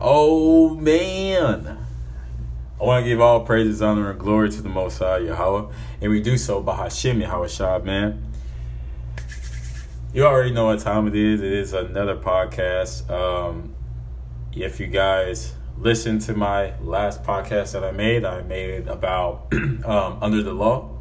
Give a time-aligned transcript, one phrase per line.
[0.00, 1.76] Oh man.
[2.80, 6.12] I want to give all praises, honor, and glory to the Most High Yahweh, and
[6.12, 8.22] we do so by Hashem Yahweh Shah, man.
[10.14, 11.40] You already know what time it is.
[11.40, 13.10] It is another podcast.
[13.10, 13.74] Um,
[14.52, 20.18] if you guys listen to my last podcast that I made, I made about um,
[20.22, 20.96] under the law.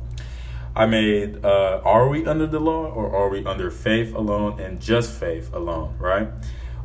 [0.75, 4.81] I made uh, Are we under the law or are we under faith alone and
[4.81, 6.29] just faith alone, right?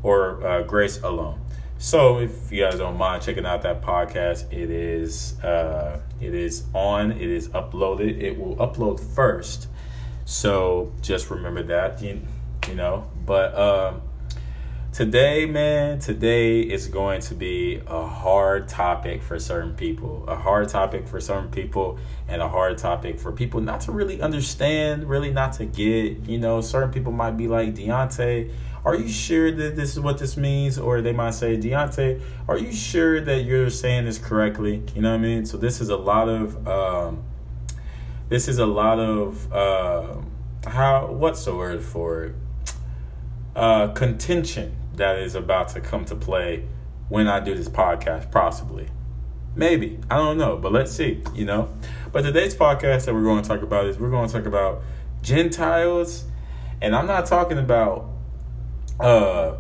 [0.03, 1.42] Or uh, grace alone.
[1.83, 6.63] So if you guys don't mind checking out that podcast, it is uh, it is
[6.73, 8.23] on, it is uploaded.
[8.23, 9.67] It will upload first.
[10.25, 12.21] So just remember that, you,
[12.69, 13.11] you know.
[13.27, 14.03] But um,
[14.93, 20.25] today, man, today is going to be a hard topic for certain people.
[20.29, 24.23] A hard topic for certain people, and a hard topic for people not to really
[24.23, 26.29] understand, really not to get.
[26.29, 28.53] You know, certain people might be like Deonte
[28.85, 30.79] are you sure that this is what this means?
[30.79, 34.83] Or they might say, Deonte, are you sure that you're saying this correctly?
[34.95, 35.47] You know what I mean?
[35.47, 37.25] So this is a lot of um,
[38.29, 40.17] this is a lot of uh,
[40.67, 42.35] how what's the word for it?
[43.55, 46.67] Uh, contention that is about to come to play
[47.09, 48.89] when I do this podcast, possibly.
[49.55, 50.01] Maybe.
[50.11, 51.69] I don't know, but let's see, you know.
[52.11, 54.83] But today's podcast that we're going to talk about is we're going to talk about
[55.21, 56.25] Gentiles,
[56.81, 58.12] and I'm not talking about
[59.03, 59.57] uh,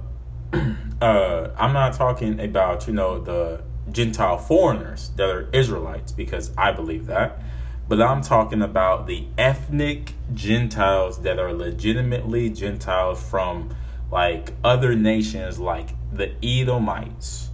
[1.00, 6.72] uh, I'm not talking about you know the Gentile foreigners that are Israelites because I
[6.72, 7.42] believe that,
[7.88, 13.74] but I'm talking about the ethnic Gentiles that are legitimately Gentiles from
[14.10, 17.48] like other nations like the Edomites,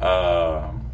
[0.00, 0.90] um,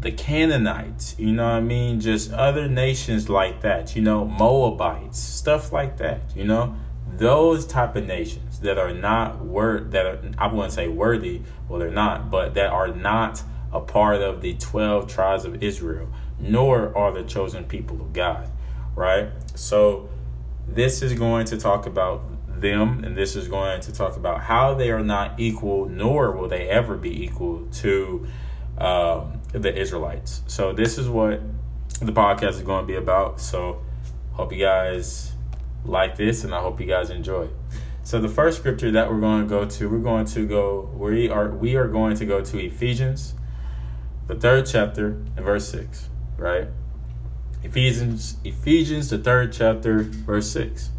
[0.00, 2.00] the Canaanites, you know what I mean?
[2.00, 6.74] Just other nations like that, you know, Moabites, stuff like that, you know,
[7.06, 11.78] those type of nations that are not word that are I wouldn't say worthy, well
[11.78, 16.96] they're not, but that are not a part of the 12 tribes of Israel, nor
[16.96, 18.50] are the chosen people of God,
[18.94, 19.28] right?
[19.54, 20.08] So
[20.66, 22.22] this is going to talk about
[22.60, 26.48] them and this is going to talk about how they are not equal nor will
[26.48, 28.26] they ever be equal to
[28.78, 30.42] um, the Israelites.
[30.46, 31.40] So this is what
[32.00, 33.40] the podcast is going to be about.
[33.40, 33.82] So
[34.32, 35.32] hope you guys
[35.88, 37.48] like this and I hope you guys enjoy.
[38.02, 41.28] So the first scripture that we're going to go to, we're going to go we
[41.28, 43.34] are we are going to go to Ephesians,
[44.26, 46.68] the third chapter and verse six, right?
[47.64, 50.90] Ephesians Ephesians the third chapter verse six.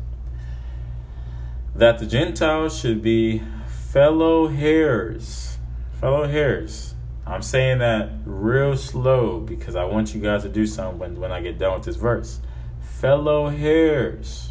[1.74, 5.58] That the Gentiles should be fellow heirs,
[6.02, 6.96] fellow heirs.
[7.25, 11.31] I'm saying that real slow because I want you guys to do something when, when
[11.31, 12.40] I get done with this verse.
[12.81, 14.47] Fellow heirs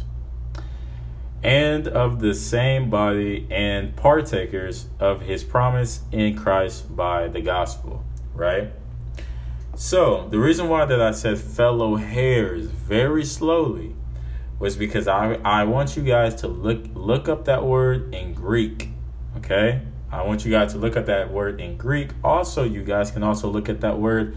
[1.47, 8.03] and of the same body and partakers of his promise in Christ by the gospel,
[8.33, 8.73] right?
[9.73, 13.95] So, the reason why that I said fellow heirs very slowly
[14.59, 18.89] was because I I want you guys to look look up that word in Greek,
[19.37, 19.83] okay?
[20.11, 22.09] I want you guys to look at that word in Greek.
[22.25, 24.35] Also, you guys can also look at that word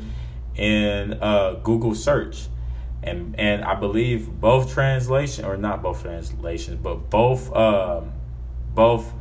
[0.54, 2.47] in uh, Google search
[3.03, 8.12] and and I believe both translation or not both translations, but both um,
[8.75, 9.12] both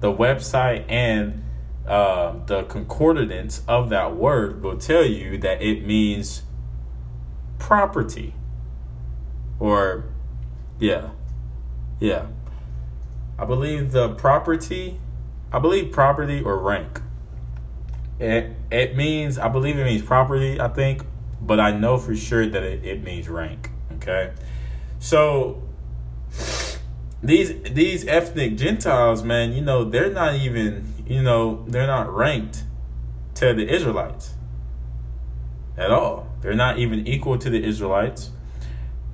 [0.00, 1.44] the website and
[1.86, 6.42] uh, the concordance of that word will tell you that it means
[7.58, 8.34] property.
[9.58, 10.04] Or
[10.78, 11.10] yeah
[12.00, 12.26] yeah.
[13.38, 15.00] I believe the property
[15.50, 17.00] i believe property or rank.
[18.18, 21.04] It it means i believe it means property i think
[21.40, 23.70] but I know for sure that it, it means rank.
[23.94, 24.32] Okay,
[24.98, 25.62] so
[27.22, 32.64] these these ethnic Gentiles, man, you know they're not even you know they're not ranked
[33.34, 34.34] to the Israelites
[35.76, 36.28] at all.
[36.40, 38.30] They're not even equal to the Israelites,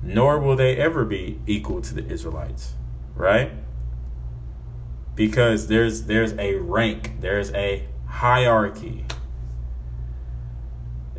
[0.03, 2.73] nor will they ever be equal to the Israelites,
[3.15, 3.51] right?
[5.15, 9.05] Because there's there's a rank, there's a hierarchy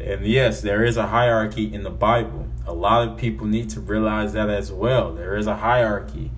[0.01, 2.47] and yes, there is a hierarchy in the Bible.
[2.67, 5.13] A lot of people need to realize that as well.
[5.13, 6.31] There is a hierarchy.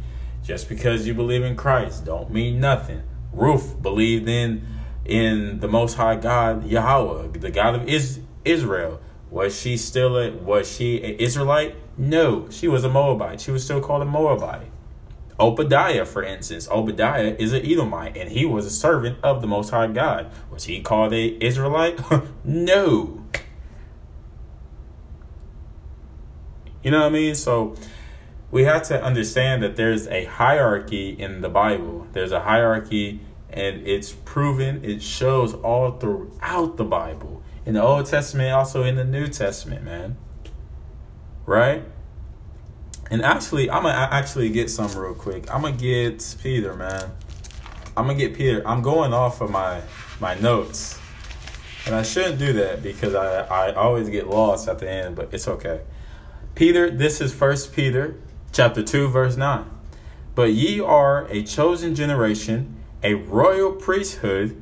[0.44, 3.02] Just because you believe in Christ don't mean nothing.
[3.32, 4.66] Ruth believed in
[5.04, 9.00] in the most high God, Yahweh, the God of is- Israel.
[9.30, 11.74] Was she still a was she an Israelite?
[11.98, 13.40] No, she was a Moabite.
[13.40, 14.68] She was still called a Moabite.
[15.40, 19.70] Obadiah, for instance, Obadiah is an Edomite, and he was a servant of the Most
[19.70, 20.30] High God.
[20.50, 22.00] Was he called a Israelite?
[22.44, 23.17] no.
[26.82, 27.34] You know what I mean?
[27.34, 27.74] So
[28.50, 32.06] we have to understand that there's a hierarchy in the Bible.
[32.12, 33.20] There's a hierarchy
[33.50, 37.42] and it's proven, it shows all throughout the Bible.
[37.64, 40.16] In the Old Testament, also in the New Testament, man.
[41.46, 41.82] Right?
[43.10, 45.52] And actually, I'm gonna actually get some real quick.
[45.52, 47.10] I'm gonna get Peter, man.
[47.96, 48.66] I'm gonna get Peter.
[48.66, 49.80] I'm going off of my
[50.20, 50.98] my notes,
[51.86, 55.16] and I shouldn't do that because I I always get lost at the end.
[55.16, 55.80] But it's okay.
[56.58, 58.16] Peter, this is First Peter,
[58.50, 59.70] chapter two, verse nine.
[60.34, 64.60] But ye are a chosen generation, a royal priesthood,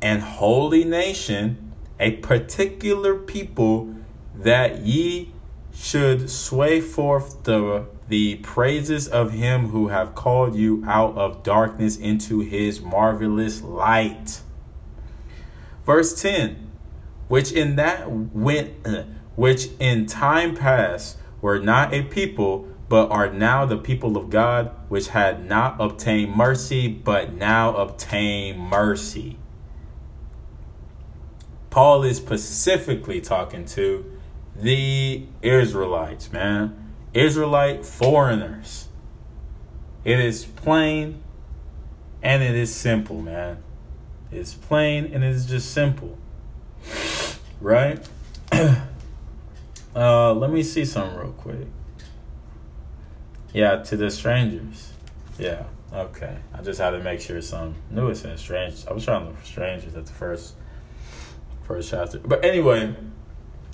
[0.00, 3.94] and holy nation, a particular people,
[4.34, 5.30] that ye
[5.72, 11.96] should sway forth the the praises of him who have called you out of darkness
[11.96, 14.40] into his marvelous light.
[15.86, 16.70] Verse 10
[17.28, 19.04] which in that went uh,
[19.36, 24.70] which in time past were not a people but are now the people of God
[24.88, 29.38] which had not obtained mercy but now obtain mercy.
[31.70, 34.04] Paul is specifically talking to
[34.54, 36.92] the Israelites, man.
[37.14, 38.88] Israelite foreigners.
[40.04, 41.22] It is plain
[42.22, 43.62] and it is simple, man.
[44.30, 46.18] It's plain and it's just simple.
[47.60, 48.04] Right?
[49.94, 51.66] uh, let me see something real quick.
[53.52, 54.92] Yeah, to the strangers.
[55.38, 56.38] Yeah, okay.
[56.54, 58.86] I just had to make sure some knew it said strange.
[58.88, 60.54] I was trying to look for strangers at the first
[61.62, 62.18] first chapter.
[62.18, 62.94] But anyway,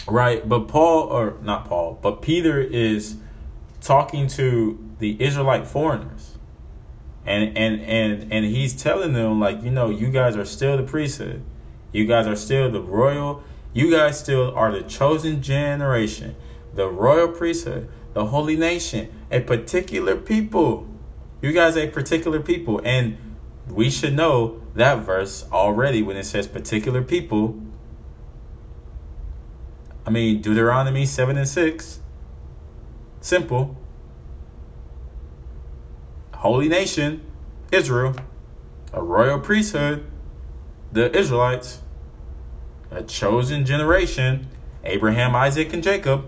[0.07, 0.49] right?
[0.49, 3.17] But Paul, or not Paul, but Peter is
[3.81, 6.35] talking to the Israelite foreigners.
[7.25, 10.83] And and and and he's telling them like, you know, you guys are still the
[10.83, 11.43] priesthood.
[11.93, 13.43] You guys are still the royal,
[13.73, 16.37] you guys still are the chosen generation,
[16.75, 20.87] the royal priesthood, the holy nation, a particular people.
[21.41, 23.17] You guys a particular people and
[23.69, 27.61] we should know that verse already when it says particular people
[30.09, 32.01] I mean, Deuteronomy 7 and 6.
[33.21, 33.77] Simple.
[36.37, 37.21] Holy nation,
[37.71, 38.17] Israel.
[38.95, 40.07] A royal priesthood,
[40.91, 41.83] the Israelites.
[42.91, 44.49] A chosen generation,
[44.85, 46.27] Abraham, Isaac, and Jacob.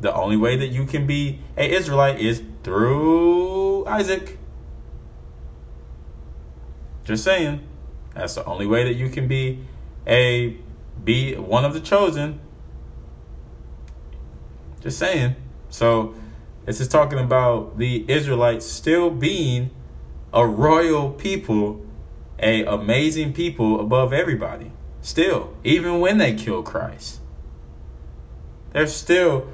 [0.00, 4.38] The only way that you can be a Israelite is through Isaac.
[7.04, 7.60] Just saying.
[8.14, 9.60] That's the only way that you can be
[10.06, 10.56] a
[11.02, 12.40] be one of the chosen
[14.84, 15.34] just saying.
[15.70, 16.14] So
[16.66, 19.70] this is talking about the Israelites still being
[20.32, 21.84] a royal people,
[22.38, 24.70] a amazing people above everybody.
[25.04, 27.20] Still, even when they kill Christ.
[28.72, 29.50] They're still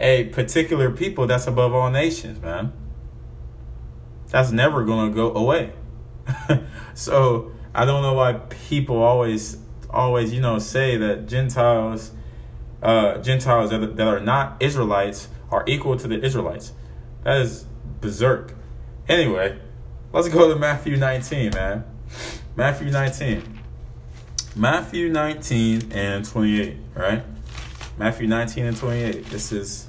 [0.00, 2.72] a particular people that's above all nations, man.
[4.30, 5.72] That's never going to go away.
[6.94, 9.58] so, I don't know why people always
[9.88, 12.10] always, you know, say that Gentiles
[12.82, 16.72] uh, Gentiles that, that are not Israelites are equal to the Israelites.
[17.22, 17.66] That is
[18.00, 18.56] berserk.
[19.08, 19.60] Anyway,
[20.12, 21.84] let's go to Matthew 19, man.
[22.56, 23.61] Matthew 19.
[24.54, 27.22] Matthew 19 and 28, right?
[27.96, 29.24] Matthew 19 and 28.
[29.26, 29.88] This is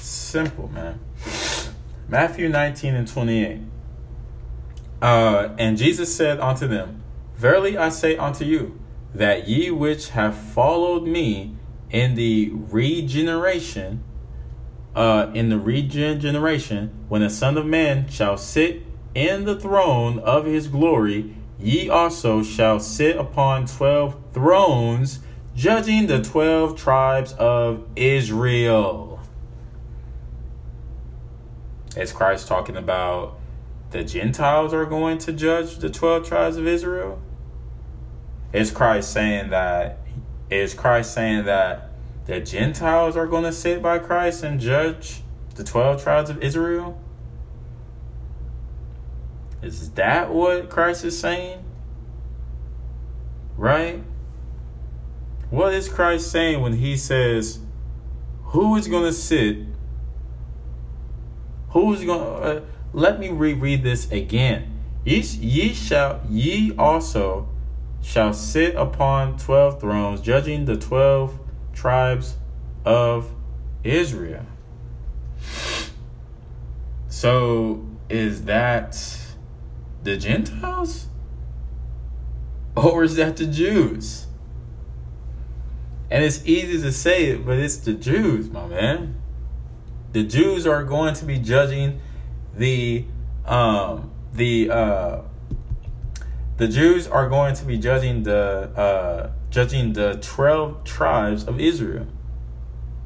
[0.00, 1.00] simple, man.
[2.08, 3.60] Matthew 19 and 28.
[5.02, 7.02] Uh, and Jesus said unto them,
[7.34, 8.78] Verily I say unto you,
[9.12, 11.56] that ye which have followed me
[11.90, 14.04] in the regeneration,
[14.94, 18.84] uh, in the regeneration, when the Son of Man shall sit
[19.16, 25.20] in the throne of his glory, ye also shall sit upon twelve thrones,
[25.54, 29.20] judging the twelve tribes of Israel.
[31.96, 33.38] Is Christ talking about
[33.90, 37.20] the Gentiles are going to judge the 12 tribes of Israel?
[38.52, 39.98] Is Christ saying that
[40.50, 41.90] is Christ saying that
[42.26, 45.22] the Gentiles are going to sit by Christ and judge
[45.54, 47.00] the 12 tribes of Israel?
[49.62, 51.64] Is that what Christ is saying?
[53.56, 54.02] Right?
[55.50, 57.60] What is Christ saying when he says,
[58.44, 59.58] Who is going to sit?
[61.70, 62.26] Who is going to.
[62.26, 62.60] Uh,
[62.92, 64.78] let me reread this again.
[65.04, 67.48] Ye, ye shall, ye also
[68.02, 71.38] shall sit upon 12 thrones, judging the 12
[71.72, 72.36] tribes
[72.84, 73.32] of
[73.84, 74.46] Israel.
[77.08, 79.17] So, is that
[80.02, 81.06] the Gentiles?
[82.76, 84.26] Or is that the Jews?
[86.10, 89.20] And it's easy to say it, but it's the Jews, my man.
[90.12, 92.00] The Jews are going to be judging
[92.56, 93.04] the
[93.44, 95.20] um the uh
[96.58, 102.08] the Jews are going to be judging the uh, judging the twelve tribes of Israel.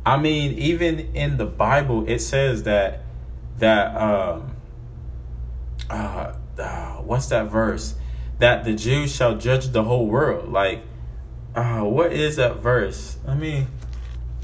[0.07, 3.03] I mean, even in the Bible, it says that
[3.59, 4.57] that um,
[5.91, 7.95] uh, uh, what's that verse?
[8.39, 10.51] That the Jews shall judge the whole world.
[10.51, 10.83] Like,
[11.55, 13.19] uh, what is that verse?
[13.27, 13.67] Let me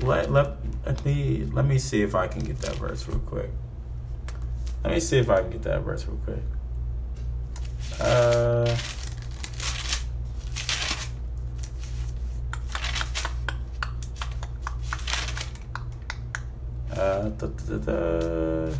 [0.01, 3.51] let let let me let me see if I can get that verse real quick.
[4.85, 6.43] Let me see if I can get that verse real quick.
[8.01, 8.77] Uh.
[16.99, 18.75] Uh, da, da, da,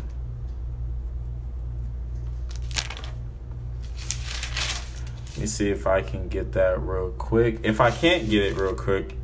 [5.39, 7.59] me see if I can get that real quick.
[7.63, 9.15] If I can't get it real quick,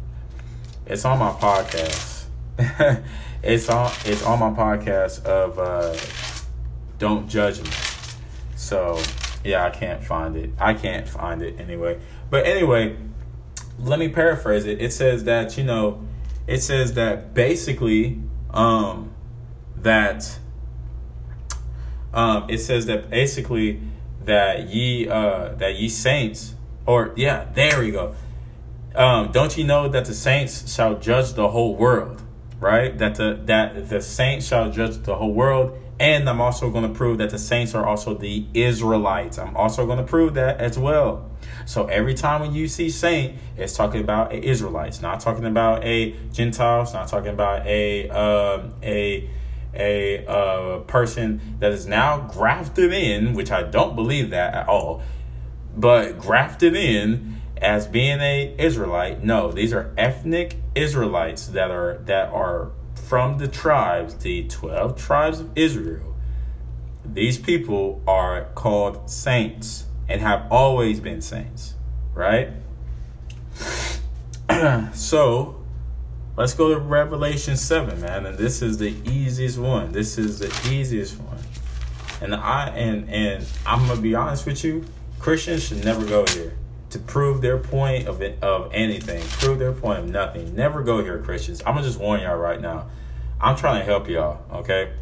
[0.85, 2.25] it's on my podcast.
[3.43, 5.95] it's on it's on my podcast of uh,
[6.97, 7.69] Don't Judge Me.
[8.55, 9.01] So
[9.43, 10.51] yeah, I can't find it.
[10.59, 11.99] I can't find it anyway.
[12.29, 12.97] But anyway,
[13.79, 14.81] let me paraphrase it.
[14.81, 16.05] It says that, you know,
[16.47, 19.13] it says that basically um,
[19.77, 20.39] that
[22.13, 23.81] um, it says that basically
[24.25, 26.55] that ye uh, that ye saints
[26.85, 28.15] or yeah there we go.
[28.95, 32.21] Um, don't you know that the saints shall judge the whole world
[32.59, 32.97] right?
[32.97, 36.93] That the that the saints shall judge the whole world and i'm also going to
[36.93, 39.37] prove that the saints are also the israelites.
[39.37, 41.29] I'm also going to prove that as well.
[41.65, 45.83] So every time when you see saint, it's talking about a Israelites, not talking about
[45.83, 49.29] a Gentiles, not talking about a um, a
[49.75, 55.01] a uh, person that is now grafted in, which I don't believe that at all,
[55.75, 59.23] but grafted in as being a Israelite.
[59.23, 65.39] No, these are ethnic Israelites that are that are from the tribes, the twelve tribes
[65.39, 66.15] of Israel.
[67.05, 71.75] These people are called saints and have always been saints,
[72.13, 72.49] right?
[74.93, 75.54] so
[76.37, 78.25] let's go to Revelation 7, man.
[78.25, 79.91] And this is the easiest one.
[79.91, 81.39] This is the easiest one.
[82.21, 84.85] And I and and I'm gonna be honest with you,
[85.19, 86.53] Christians should never go here
[86.91, 90.55] to prove their point of it, of anything, prove their point of nothing.
[90.55, 91.61] Never go here, Christians.
[91.65, 92.87] I'm gonna just warn y'all right now.
[93.41, 94.93] I'm trying to help y'all, okay?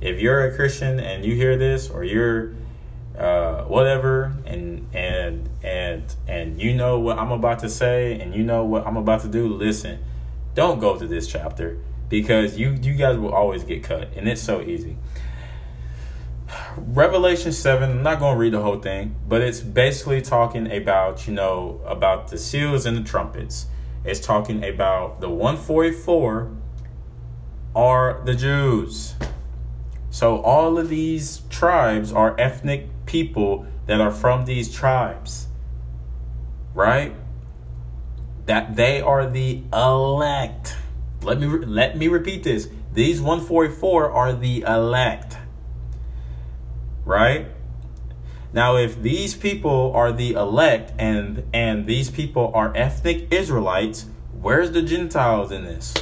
[0.00, 2.54] If you're a Christian and you hear this, or you're
[3.18, 8.42] uh, whatever, and and and and you know what I'm about to say, and you
[8.42, 9.46] know what I'm about to do.
[9.46, 10.02] Listen,
[10.54, 11.78] don't go to this chapter
[12.08, 14.96] because you you guys will always get cut, and it's so easy.
[16.76, 21.26] Revelation 7, I'm not going to read the whole thing, but it's basically talking about,
[21.26, 23.66] you know, about the seals and the trumpets.
[24.04, 26.50] It's talking about the 144
[27.74, 29.14] are the Jews.
[30.10, 35.46] So all of these tribes are ethnic people that are from these tribes.
[36.74, 37.14] Right?
[38.46, 40.76] That they are the elect.
[41.22, 42.68] Let me let me repeat this.
[42.92, 45.36] These 144 are the elect.
[47.04, 47.46] Right?
[48.52, 54.06] Now if these people are the elect and and these people are ethnic Israelites,
[54.40, 55.94] where's the Gentiles in this?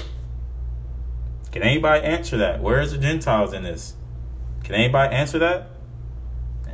[1.53, 2.61] Can anybody answer that?
[2.61, 3.95] Where's the Gentiles in this?
[4.65, 5.69] Can anybody answer that?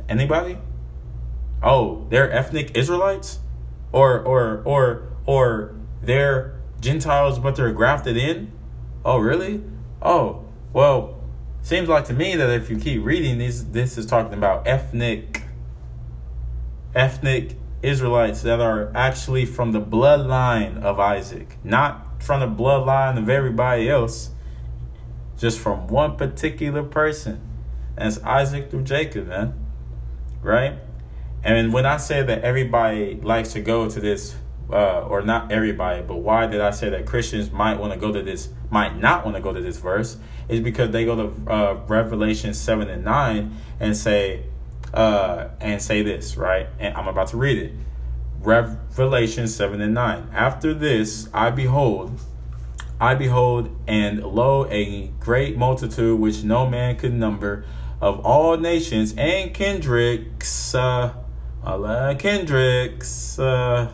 [0.07, 0.57] Anybody?
[1.61, 3.39] Oh, they're ethnic Israelites?
[3.91, 8.51] Or or or or they're Gentiles but they're grafted in?
[9.05, 9.63] Oh, really?
[10.01, 11.19] Oh, well,
[11.61, 15.43] seems like to me that if you keep reading these this is talking about ethnic
[16.95, 23.29] ethnic Israelites that are actually from the bloodline of Isaac, not from the bloodline of
[23.29, 24.31] everybody else,
[25.37, 27.41] just from one particular person.
[27.95, 29.53] And it's Isaac through Jacob, man.
[30.41, 30.79] Right?
[31.43, 34.35] And when I say that everybody likes to go to this,
[34.71, 38.11] uh, or not everybody, but why did I say that Christians might want to go
[38.11, 40.17] to this, might not want to go to this verse,
[40.49, 44.43] is because they go to uh, Revelation 7 and 9 and say,
[44.93, 46.67] uh, and say this, right?
[46.79, 47.73] And I'm about to read it.
[48.39, 50.29] Revelation 7 and 9.
[50.33, 52.19] After this, I behold,
[52.99, 57.65] I behold, and lo, a great multitude which no man could number
[58.01, 61.13] of all nations and kindreds, uh,
[62.17, 63.93] kindreds, uh,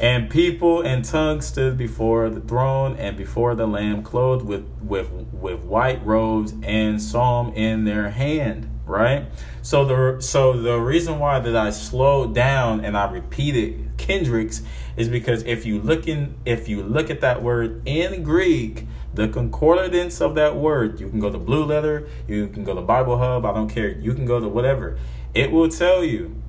[0.00, 5.10] and people and tongues stood before the throne and before the Lamb, clothed with with
[5.10, 8.68] with white robes and psalm in their hand.
[8.84, 9.26] Right.
[9.62, 14.62] So the so the reason why that I slowed down and I repeated kindreds
[14.96, 18.86] is because if you look in if you look at that word in Greek,
[19.16, 21.00] the concordance of that word.
[21.00, 23.90] You can go to Blue Letter, you can go to Bible Hub, I don't care.
[23.90, 24.98] You can go to whatever.
[25.34, 26.42] It will tell you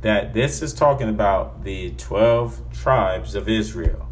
[0.00, 4.08] that this is talking about the 12 tribes of Israel.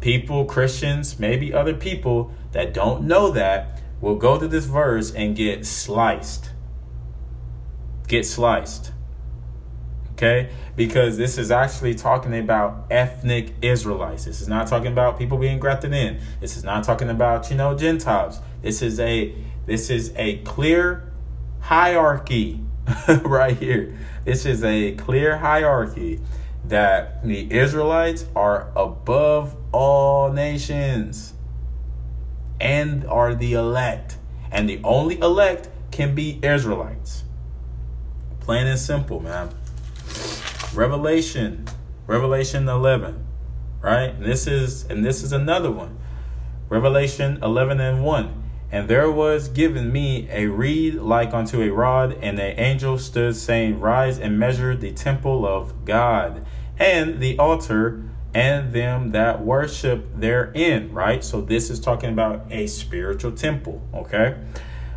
[0.00, 5.34] People, Christians, maybe other people that don't know that will go to this verse and
[5.34, 6.50] get sliced.
[8.06, 8.92] Get sliced.
[10.12, 10.50] Okay?
[10.76, 14.26] Because this is actually talking about ethnic Israelites.
[14.26, 16.20] This is not talking about people being grafted in.
[16.40, 18.40] This is not talking about, you know, Gentiles.
[18.62, 19.34] This is a
[19.66, 21.10] this is a clear
[21.60, 22.63] hierarchy
[23.24, 23.96] right here.
[24.24, 26.20] This is a clear hierarchy
[26.66, 31.34] that the Israelites are above all nations
[32.60, 34.16] and are the elect.
[34.50, 37.24] And the only elect can be Israelites.
[38.40, 39.50] Plain and simple, man.
[40.74, 41.66] Revelation,
[42.06, 43.24] Revelation 11,
[43.80, 44.10] right?
[44.10, 45.98] And this is and this is another one.
[46.68, 48.43] Revelation 11 and 1.
[48.74, 53.36] And there was given me a reed like unto a rod, and an angel stood,
[53.36, 56.44] saying, Rise and measure the temple of God,
[56.76, 58.02] and the altar,
[58.34, 60.92] and them that worship therein.
[60.92, 61.22] Right?
[61.22, 63.80] So this is talking about a spiritual temple.
[63.94, 64.38] Okay.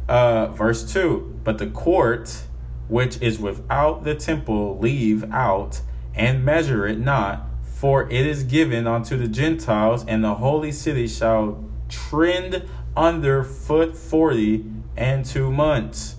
[0.09, 2.45] Uh, verse 2 But the court
[2.87, 5.81] which is without the temple leave out,
[6.15, 11.07] and measure it not, for it is given unto the Gentiles, and the holy city
[11.07, 12.63] shall trend
[12.97, 14.65] under foot 40
[14.97, 16.15] and two months.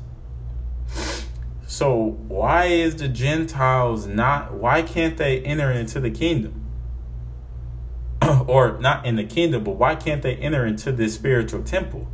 [1.66, 6.64] So, why is the Gentiles not, why can't they enter into the kingdom?
[8.46, 12.08] or not in the kingdom, but why can't they enter into this spiritual temple?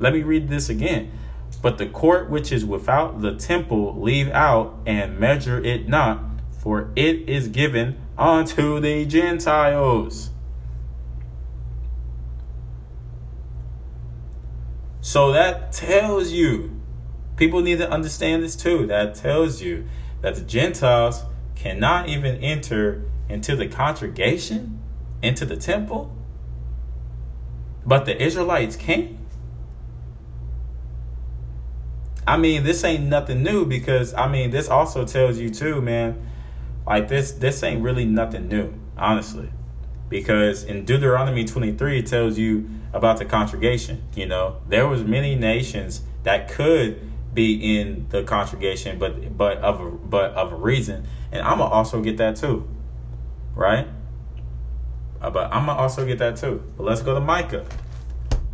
[0.00, 1.12] Let me read this again.
[1.60, 6.20] But the court which is without the temple leave out and measure it not,
[6.58, 10.31] for it is given unto the Gentiles.
[15.02, 16.80] So that tells you,
[17.36, 18.86] people need to understand this too.
[18.86, 19.84] That tells you
[20.20, 21.24] that the Gentiles
[21.56, 24.80] cannot even enter into the congregation,
[25.20, 26.16] into the temple,
[27.84, 29.18] but the Israelites can.
[32.24, 36.24] I mean, this ain't nothing new because I mean, this also tells you too, man.
[36.86, 39.50] Like this, this ain't really nothing new, honestly,
[40.08, 44.02] because in Deuteronomy twenty three it tells you about the congregation.
[44.14, 49.80] You know, there was many nations that could be in the congregation, but but of
[49.80, 52.68] a, but of a reason, and I'm gonna also get that too,
[53.54, 53.88] right?
[55.20, 56.62] Uh, but I'm gonna also get that too.
[56.76, 57.64] But let's go to Micah.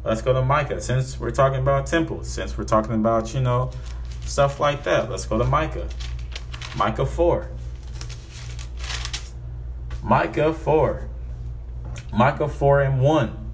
[0.05, 0.81] Let's go to Micah.
[0.81, 3.71] Since we're talking about temples, since we're talking about you know
[4.25, 5.89] stuff like that, let's go to Micah.
[6.77, 7.51] Micah four.
[10.03, 11.09] Micah four.
[12.13, 13.48] Micah four and one.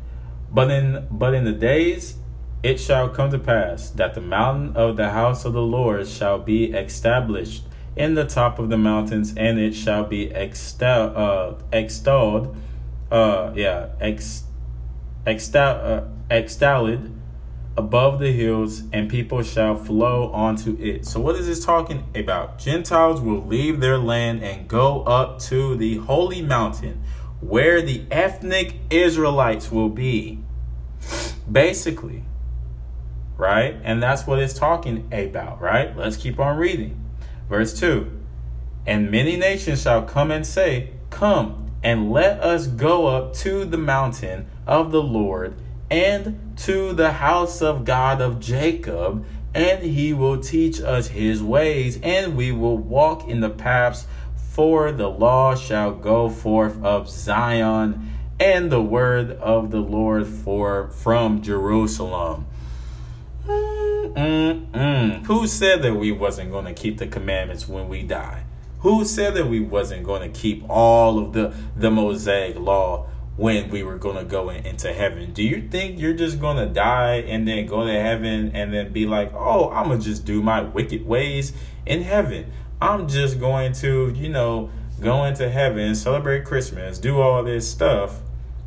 [0.54, 2.16] But in but in the days
[2.62, 6.38] it shall come to pass that the mountain of the house of the Lord shall
[6.38, 7.64] be established
[7.96, 12.56] in the top of the mountains, and it shall be uh, extolled,
[13.10, 13.88] uh, yeah,
[15.26, 16.00] uh,
[17.76, 21.04] above the hills, and people shall flow onto it.
[21.04, 22.58] So, what is this talking about?
[22.58, 27.02] Gentiles will leave their land and go up to the holy mountain,
[27.40, 30.43] where the ethnic Israelites will be.
[31.50, 32.24] Basically,
[33.36, 33.76] right?
[33.82, 35.96] And that's what it's talking about, right?
[35.96, 37.00] Let's keep on reading.
[37.48, 38.10] Verse 2
[38.86, 43.76] And many nations shall come and say, Come and let us go up to the
[43.76, 45.54] mountain of the Lord
[45.90, 52.00] and to the house of God of Jacob, and he will teach us his ways,
[52.02, 54.06] and we will walk in the paths.
[54.34, 60.88] For the law shall go forth of Zion and the word of the Lord for
[60.88, 62.46] from Jerusalem.
[63.46, 65.26] Mm-mm-mm.
[65.26, 68.44] Who said that we wasn't going to keep the commandments when we die?
[68.80, 73.68] Who said that we wasn't going to keep all of the the Mosaic law when
[73.70, 75.32] we were going to go in, into heaven?
[75.32, 78.92] Do you think you're just going to die and then go to heaven and then
[78.92, 81.52] be like, "Oh, I'm going to just do my wicked ways
[81.86, 82.50] in heaven.
[82.80, 84.70] I'm just going to, you know,
[85.00, 88.20] go into heaven, celebrate Christmas, do all this stuff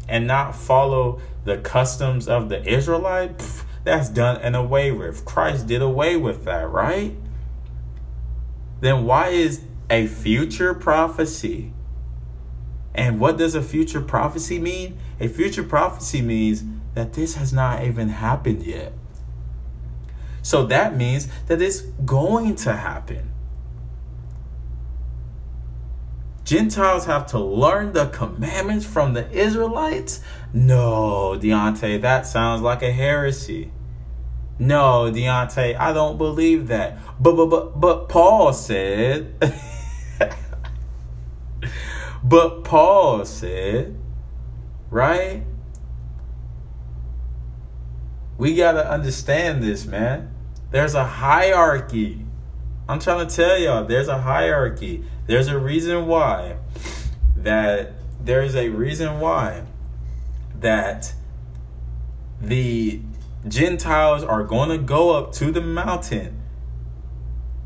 [0.07, 5.25] and not follow the customs of the Israelite, pff, that's done and away with.
[5.25, 7.13] Christ did away with that, right?
[8.81, 11.73] Then why is a future prophecy?
[12.93, 14.99] And what does a future prophecy mean?
[15.19, 16.63] A future prophecy means
[16.95, 18.93] that this has not even happened yet.
[20.41, 23.31] So that means that it's going to happen.
[26.47, 30.21] Gentiles have to learn the commandments from the Israelites?
[30.53, 33.73] No, Deonte, that sounds like a heresy.
[34.57, 36.99] No, Deonte, I don't believe that.
[37.19, 39.35] But but but but Paul said
[42.23, 43.99] But Paul said,
[44.89, 45.43] right?
[48.37, 50.33] We got to understand this, man.
[50.71, 52.26] There's a hierarchy.
[52.89, 55.03] I'm trying to tell y'all, there's a hierarchy.
[55.25, 56.57] There's a reason why
[57.35, 59.63] that there's a reason why
[60.59, 61.13] that
[62.41, 63.01] the
[63.47, 66.41] Gentiles are going to go up to the mountain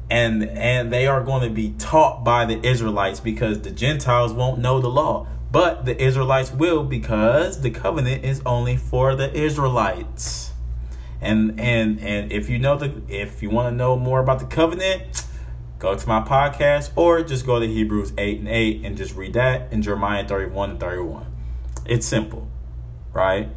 [0.10, 4.60] and and they are going to be taught by the Israelites because the Gentiles won't
[4.60, 10.51] know the law but the Israelites will because the covenant is only for the Israelites
[11.22, 14.46] and and and if you know the if you want to know more about the
[14.46, 15.26] covenant
[15.80, 19.34] go to my podcast or just go to Hebrews 8 and 8 and just read
[19.34, 21.26] that in Jeremiah 31 and 31
[21.86, 22.50] it's simple
[23.14, 23.50] right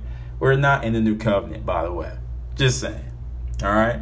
[0.44, 2.12] we're not in the new covenant, by the way.
[2.57, 3.11] Just saying.
[3.62, 4.00] All right.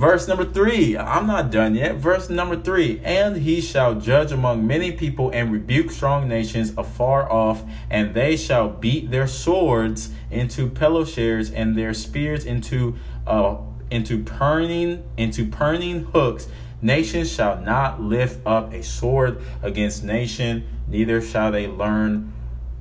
[0.00, 0.96] Verse number three.
[0.96, 1.96] I'm not done yet.
[1.96, 3.02] Verse number three.
[3.04, 8.34] And he shall judge among many people and rebuke strong nations afar off, and they
[8.34, 13.58] shall beat their swords into plowshares and their spears into uh
[13.90, 16.48] into pruning into pruning hooks.
[16.80, 22.32] Nations shall not lift up a sword against nation, neither shall they learn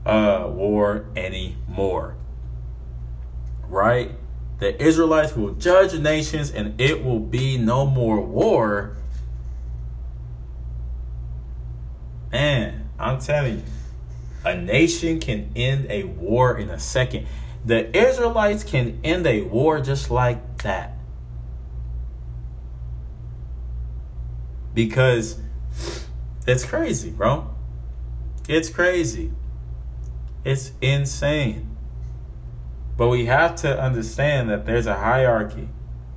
[0.06, 2.16] uh, war anymore
[3.70, 4.12] right?
[4.60, 8.98] The Israelites will judge nations and it will be no more war.
[12.32, 13.64] Man, I'm telling you,
[14.46, 17.26] a nation can end a war in a second.
[17.66, 20.94] The Israelites can end a war just like that.
[24.74, 25.40] Because
[26.46, 27.50] it's crazy, bro.
[28.48, 29.32] It's crazy.
[30.44, 31.69] It's insane.
[33.00, 35.70] But we have to understand that there's a hierarchy.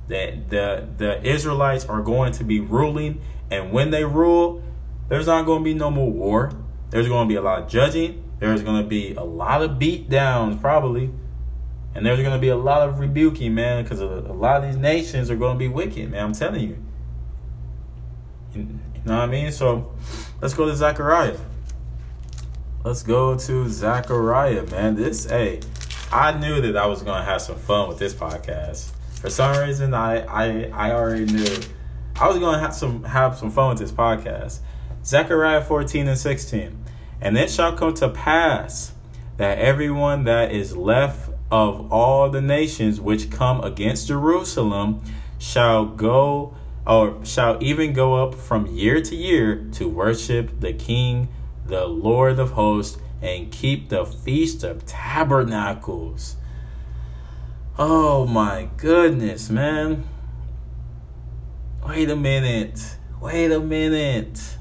[0.09, 4.61] That the the Israelites are going to be ruling, and when they rule,
[5.07, 6.51] there's not going to be no more war.
[6.89, 8.21] There's going to be a lot of judging.
[8.39, 11.09] There's going to be a lot of beat downs, probably.
[11.95, 14.69] And there's going to be a lot of rebuking, man, because a, a lot of
[14.69, 16.25] these nations are going to be wicked, man.
[16.25, 16.77] I'm telling you.
[18.53, 18.67] You
[19.05, 19.53] know what I mean?
[19.53, 19.93] So
[20.41, 21.37] let's go to Zechariah.
[22.83, 24.95] Let's go to Zechariah, man.
[24.95, 25.61] This, hey,
[26.13, 28.91] I knew that I was gonna have some fun with this podcast.
[29.19, 31.57] For some reason, I I, I already knew
[32.21, 34.59] I was gonna have some have some fun with this podcast.
[35.03, 36.85] Zechariah 14 and 16.
[37.19, 38.91] And it shall come to pass
[39.37, 45.01] that everyone that is left of all the nations which come against Jerusalem
[45.39, 51.29] shall go or shall even go up from year to year to worship the King,
[51.65, 56.35] the Lord of hosts, and keep the Feast of Tabernacles.
[57.79, 60.03] Oh my goodness, man.
[61.87, 62.97] Wait a minute.
[63.21, 64.57] Wait a minute.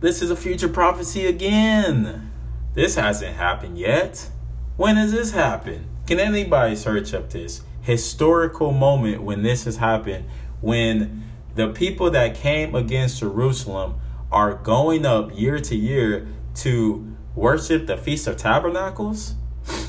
[0.00, 2.30] This is a future prophecy again.
[2.74, 4.30] This hasn't happened yet.
[4.76, 5.86] When has this happened?
[6.06, 10.26] Can anybody search up this historical moment when this has happened?
[10.60, 11.24] When
[11.56, 17.96] the people that came against Jerusalem are going up year to year to worship the
[17.96, 19.34] Feast of Tabernacles.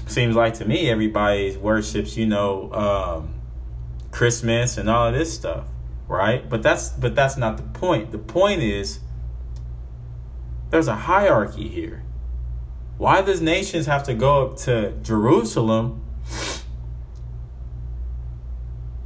[0.07, 3.33] Seems like to me everybody worships, you know, um,
[4.11, 5.65] Christmas and all of this stuff,
[6.07, 6.47] right?
[6.49, 8.11] But that's but that's not the point.
[8.11, 8.99] The point is
[10.69, 12.03] there's a hierarchy here.
[12.97, 16.03] Why does nations have to go up to Jerusalem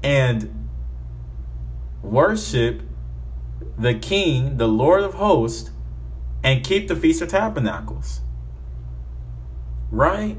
[0.02, 0.68] and
[2.02, 2.82] worship
[3.78, 5.70] the king, the Lord of hosts,
[6.44, 8.22] and keep the Feast of Tabernacles.
[9.92, 10.38] Right?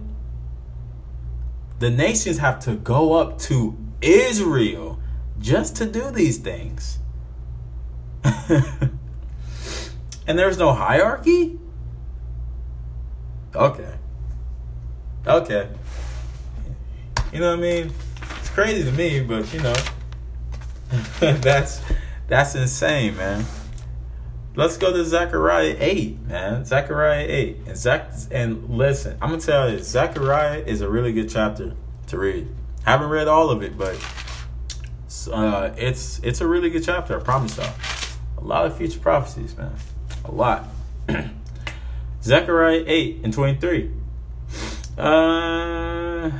[1.79, 4.99] The nations have to go up to Israel
[5.38, 6.99] just to do these things.
[8.25, 8.99] and
[10.27, 11.59] there's no hierarchy?
[13.55, 13.95] Okay.
[15.27, 15.69] Okay.
[17.33, 17.93] You know what I mean?
[18.38, 19.75] It's crazy to me, but you know.
[21.40, 21.81] that's
[22.29, 23.45] that's insane, man.
[24.57, 26.64] Let's go to Zechariah 8, man.
[26.64, 27.57] Zechariah 8.
[27.67, 31.75] And Zach and listen, I'm gonna tell you, Zechariah is a really good chapter
[32.07, 32.47] to read.
[32.85, 33.99] Haven't read all of it, but
[35.33, 37.75] uh, it's it's a really good chapter, I promise y'all.
[38.38, 39.75] A lot of future prophecies, man.
[40.25, 40.69] A lot.
[42.23, 43.90] Zechariah 8 and 23.
[44.97, 46.31] Uh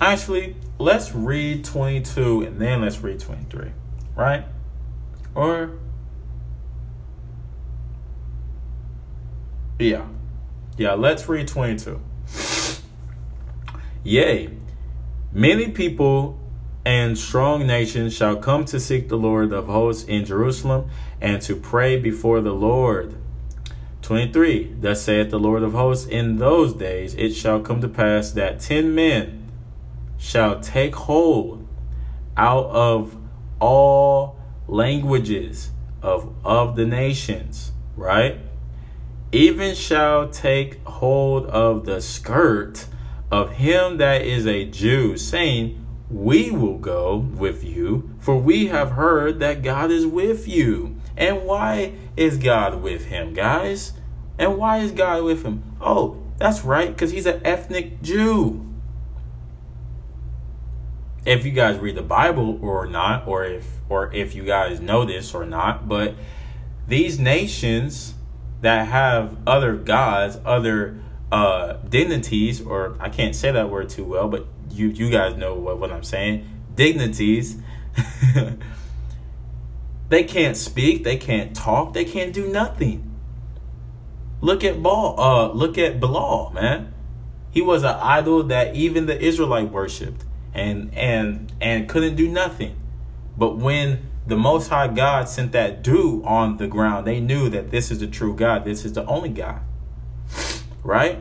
[0.00, 3.70] Actually, let's read 22 and then let's read 23,
[4.16, 4.44] right?
[5.34, 5.78] Or,
[9.78, 10.06] yeah.
[10.76, 12.00] Yeah, let's read 22.
[14.04, 14.50] Yea,
[15.32, 16.38] many people
[16.84, 21.56] and strong nations shall come to seek the Lord of hosts in Jerusalem and to
[21.56, 23.14] pray before the Lord.
[24.02, 28.32] 23 Thus saith the Lord of hosts, in those days it shall come to pass
[28.32, 29.43] that ten men
[30.24, 31.68] shall take hold
[32.34, 33.14] out of
[33.60, 38.38] all languages of, of the nations, right?
[39.32, 42.86] Even shall take hold of the skirt
[43.30, 48.92] of him that is a Jew, saying, We will go with you, for we have
[48.92, 50.96] heard that God is with you.
[51.18, 53.92] And why is God with him, guys?
[54.38, 55.76] And why is God with him?
[55.82, 58.73] Oh, that's right, because he's an ethnic Jew.
[61.26, 65.04] If you guys read the Bible or not, or if or if you guys know
[65.04, 66.14] this or not, but
[66.86, 68.14] these nations
[68.60, 71.00] that have other gods, other
[71.32, 75.54] uh dignities, or I can't say that word too well, but you you guys know
[75.54, 76.48] what, what I'm saying.
[76.74, 77.56] Dignities.
[80.08, 83.10] they can't speak, they can't talk, they can't do nothing.
[84.40, 85.18] Look at Baal.
[85.18, 86.92] Uh, look at Bilal, man.
[87.50, 92.76] He was an idol that even the Israelite worshipped, and and and couldn't do nothing.
[93.36, 97.70] But when the Most High God sent that dew on the ground, they knew that
[97.70, 98.64] this is the true God.
[98.64, 99.60] This is the only God,
[100.82, 101.18] right?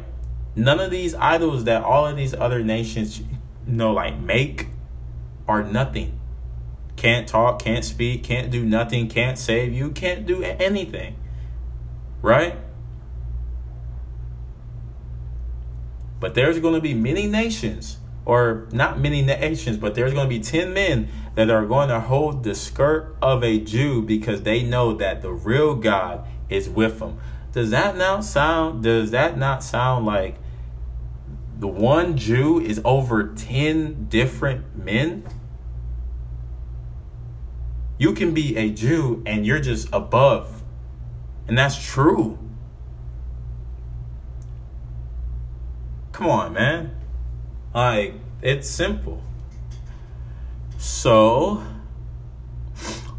[0.56, 3.26] None of these idols that all of these other nations, you
[3.66, 4.68] know, like make,
[5.48, 6.20] are nothing.
[6.96, 11.16] Can't talk, can't speak, can't do nothing, can't save you, can't do anything,
[12.22, 12.56] right?
[16.20, 20.30] But there's going to be many nations, or not many nations, but there's going to
[20.30, 24.64] be 10 men that are going to hold the skirt of a Jew because they
[24.64, 27.20] know that the real God is with them.
[27.52, 30.38] Does that now sound does that not sound like
[31.60, 35.24] the one Jew is over 10 different men?
[37.98, 40.64] You can be a Jew and you're just above.
[41.48, 42.40] And that's true.
[46.12, 46.96] Come on, man.
[47.74, 49.22] Like, it's simple.
[50.78, 51.64] So,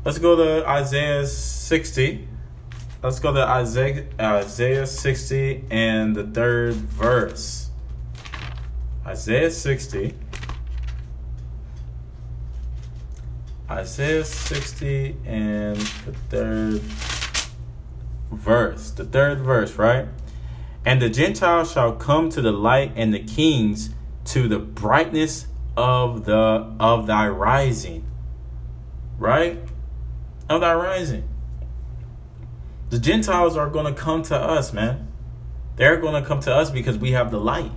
[0.05, 2.29] let's go to Isaiah 60.
[3.03, 7.71] Let's go to Isaiah, Isaiah 60 and the third verse.
[9.05, 10.15] Isaiah 60.
[13.69, 16.81] Isaiah 60 and the third
[18.31, 18.91] verse.
[18.93, 20.07] The third verse, right?
[20.85, 23.94] And the Gentiles shall come to the light, and the kings
[24.25, 28.07] to the brightness of the of thy rising.
[29.19, 29.61] Right?
[30.49, 31.29] Of thy rising.
[32.91, 35.09] The Gentiles are going to come to us, man.
[35.77, 37.73] They're going to come to us because we have the light.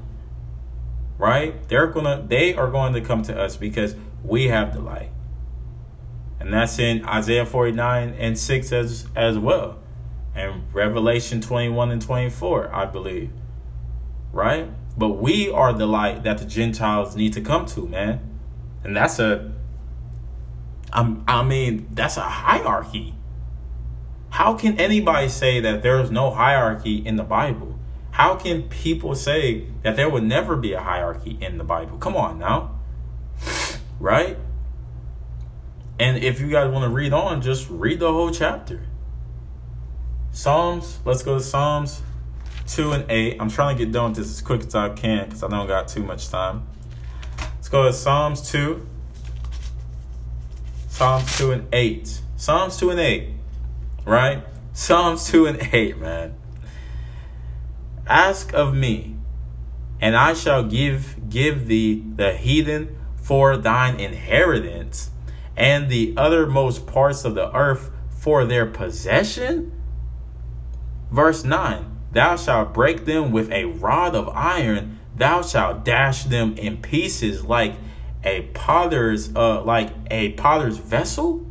[1.18, 1.68] Right?
[1.70, 5.12] They're going to they are going to come to us because we have the light.
[6.40, 9.80] And that's in Isaiah 49 and 6 as as well
[10.38, 13.32] and Revelation 21 and 24, I believe.
[14.32, 14.70] Right?
[14.98, 18.40] But we are the light that the Gentiles need to come to, man.
[18.84, 19.54] And that's a
[20.92, 23.14] I'm, I mean, that's a hierarchy.
[24.30, 27.78] How can anybody say that there's no hierarchy in the Bible?
[28.12, 31.98] How can people say that there would never be a hierarchy in the Bible?
[31.98, 32.80] Come on now.
[34.00, 34.38] Right?
[36.00, 38.86] And if you guys want to read on, just read the whole chapter.
[40.32, 42.04] Psalms, let's go to Psalms
[42.68, 43.38] 2 and 8.
[43.40, 45.68] I'm trying to get done with this as quick as I can because I don't
[45.68, 46.68] got too much time.
[47.40, 48.86] Let's go to Psalms 2.
[50.90, 52.22] Psalms 2 and 8.
[52.36, 53.30] Psalms 2 and 8.
[54.06, 54.44] Right?
[54.74, 56.36] Psalms 2 and 8, man.
[58.08, 59.16] Ask of me,
[60.00, 65.10] and I shall give give thee the heathen for thine inheritance,
[65.58, 69.74] and the uttermost parts of the earth for their possession.
[71.12, 76.58] Verse 9 Thou shalt break them with a rod of iron, thou shalt dash them
[76.58, 77.76] in pieces like
[78.24, 81.46] a potter's uh like a potter's vessel.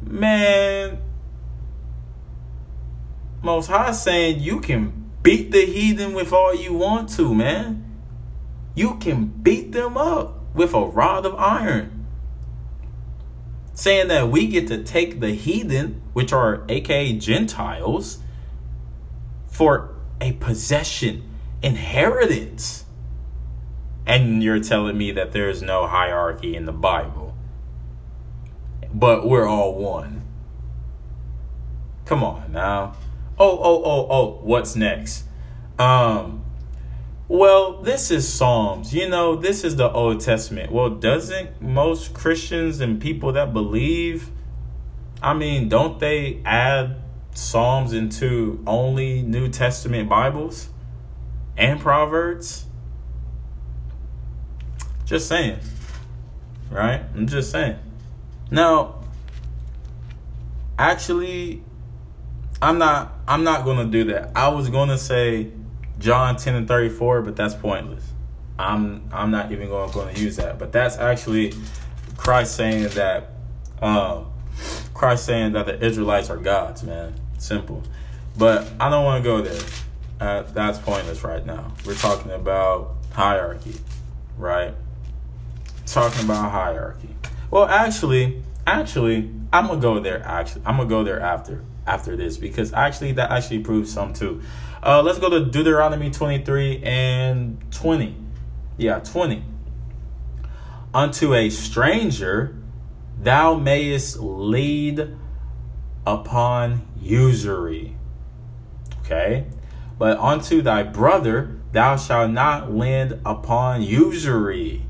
[0.00, 0.98] Man,
[3.42, 8.00] Most High saying you can beat the heathen with all you want to, man.
[8.74, 11.91] You can beat them up with a rod of iron
[13.74, 18.18] saying that we get to take the heathen, which are aka Gentiles,
[19.48, 21.28] for a possession,
[21.62, 22.84] inheritance.
[24.06, 27.36] And you're telling me that there's no hierarchy in the Bible.
[28.92, 30.22] But we're all one.
[32.04, 32.96] Come on now.
[33.38, 35.24] Oh, oh, oh, oh, what's next?
[35.78, 36.41] Um
[37.32, 38.92] well, this is Psalms.
[38.92, 40.70] You know, this is the Old Testament.
[40.70, 44.28] Well, doesn't most Christians and people that believe,
[45.22, 46.96] I mean, don't they add
[47.32, 50.68] Psalms into only New Testament Bibles
[51.56, 52.66] and Proverbs?
[55.06, 55.58] Just saying.
[56.70, 57.00] Right?
[57.14, 57.78] I'm just saying.
[58.50, 58.96] Now,
[60.78, 61.62] actually,
[62.60, 64.32] I'm not I'm not gonna do that.
[64.36, 65.50] I was gonna say
[66.02, 68.04] John 10 and 34, but that's pointless.
[68.58, 70.58] I'm I'm not even going, going to use that.
[70.58, 71.54] But that's actually
[72.16, 73.30] Christ saying that
[73.80, 74.26] um,
[74.92, 77.14] Christ saying that the Israelites are gods, man.
[77.38, 77.82] Simple.
[78.36, 79.62] But I don't want to go there.
[80.20, 81.72] Uh, that's pointless right now.
[81.84, 83.74] We're talking about hierarchy,
[84.38, 84.74] right?
[85.86, 87.08] Talking about hierarchy.
[87.50, 90.22] Well, actually, actually, I'm gonna go there.
[90.22, 94.42] Actually, I'm gonna go there after after this because actually that actually proves some too.
[94.84, 98.16] Uh, let's go to Deuteronomy 23 and 20.
[98.76, 99.44] Yeah, 20.
[100.92, 102.56] Unto a stranger
[103.20, 105.16] thou mayest lead
[106.04, 107.96] upon usury.
[109.00, 109.46] Okay?
[109.98, 114.84] But unto thy brother thou shalt not lend upon usury,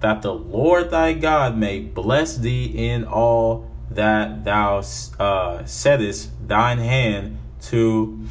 [0.00, 4.82] that the Lord thy God may bless thee in all that thou
[5.18, 8.26] uh, settest thine hand to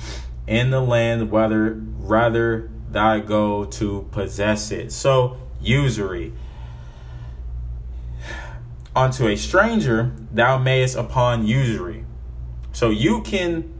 [0.47, 4.91] in the land, whether rather thy go to possess it.
[4.91, 6.33] So usury.
[8.95, 12.05] Unto a stranger thou mayest upon usury.
[12.71, 13.73] So you can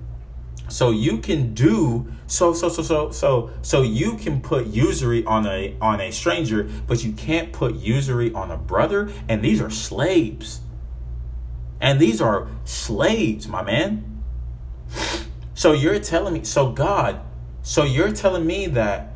[0.69, 5.47] so you can do so so so so so so you can put usury on
[5.47, 9.69] a on a stranger, but you can't put usury on a brother, and these are
[9.69, 10.62] slaves.
[11.80, 14.23] And these are slaves, my man.
[15.58, 17.20] So you're telling me, so God,
[17.63, 19.15] so you're telling me that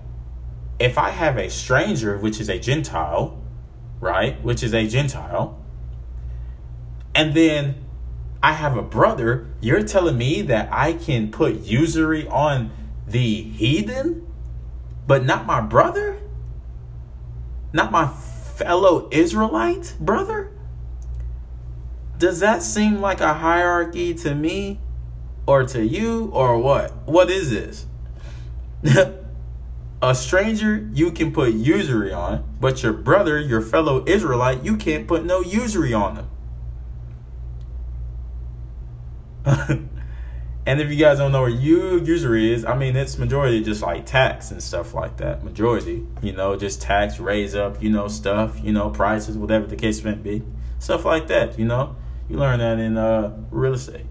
[0.80, 3.40] if I have a stranger, which is a Gentile,
[4.00, 5.64] right, which is a Gentile,
[7.14, 7.86] and then
[8.42, 12.72] I have a brother, you're telling me that I can put usury on
[13.06, 14.26] the heathen,
[15.06, 16.20] but not my brother?
[17.72, 20.52] Not my fellow Israelite brother?
[22.18, 24.80] Does that seem like a hierarchy to me?
[25.52, 27.06] Or to you or what?
[27.06, 27.86] What is this?
[30.02, 35.08] a stranger you can put usury on, but your brother, your fellow Israelite, you can't
[35.08, 36.30] put no usury on them.
[40.66, 44.06] and if you guys don't know what usury is, I mean it's majority just like
[44.06, 45.44] tax and stuff like that.
[45.44, 49.76] Majority, you know, just tax, raise up, you know, stuff, you know, prices, whatever the
[49.76, 50.44] case may be,
[50.80, 51.60] stuff like that.
[51.60, 51.98] You know,
[52.30, 54.06] you learn that in uh, real estate.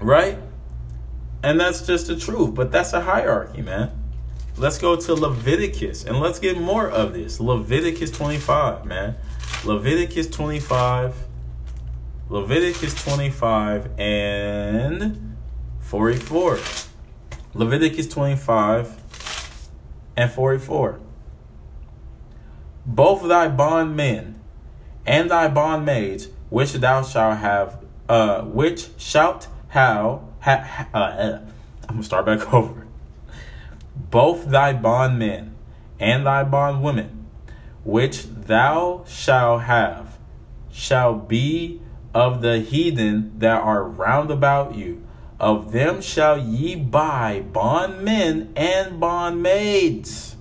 [0.00, 0.38] Right?
[1.42, 2.54] And that's just the truth.
[2.54, 3.90] But that's a hierarchy, man.
[4.56, 7.38] Let's go to Leviticus and let's get more of this.
[7.38, 9.16] Leviticus 25, man.
[9.64, 11.14] Leviticus 25.
[12.28, 15.36] Leviticus 25 and
[15.80, 16.58] 44.
[17.54, 18.96] Leviticus 25
[20.16, 21.00] and 44.
[22.84, 24.40] Both thy bondmen
[25.06, 31.40] and thy bondmaids, which thou shalt have, uh, which shalt how, ha, uh, uh,
[31.88, 32.86] I'm gonna start back over.
[33.96, 35.54] Both thy bondmen
[35.98, 37.26] and thy bondwomen,
[37.84, 40.18] which thou shalt have,
[40.70, 41.80] shall be
[42.14, 45.04] of the heathen that are round about you.
[45.40, 50.34] Of them shall ye buy bondmen and bondmaids.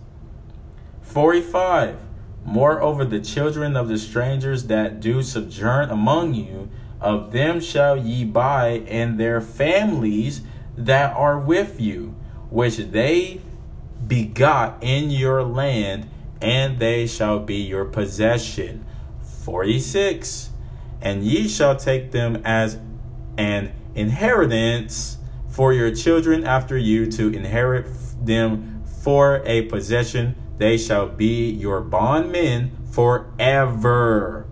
[1.02, 2.00] 45.
[2.44, 8.24] Moreover, the children of the strangers that do sojourn among you, of them shall ye
[8.26, 10.42] buy, and their families
[10.78, 12.16] that are with you,
[12.50, 13.42] which they
[14.06, 16.10] begot in your land,
[16.42, 18.86] and they shall be your possession.
[19.44, 20.50] 46.
[21.02, 22.80] And ye shall take them as
[23.38, 27.88] an inheritance for your children after you to inherit
[28.22, 30.36] them for a possession.
[30.58, 34.47] They shall be your bondmen forever.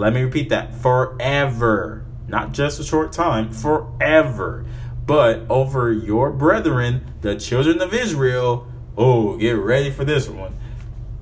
[0.00, 4.64] Let me repeat that forever, not just a short time, forever.
[5.04, 10.54] But over your brethren, the children of Israel, oh, get ready for this one.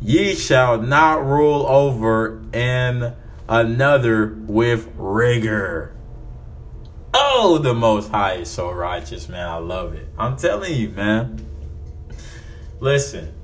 [0.01, 3.15] Ye shall not rule over and
[3.49, 5.93] another with rigor.
[7.13, 9.49] Oh, the Most High is so righteous, man.
[9.49, 10.07] I love it.
[10.17, 11.45] I'm telling you, man.
[12.79, 13.35] Listen,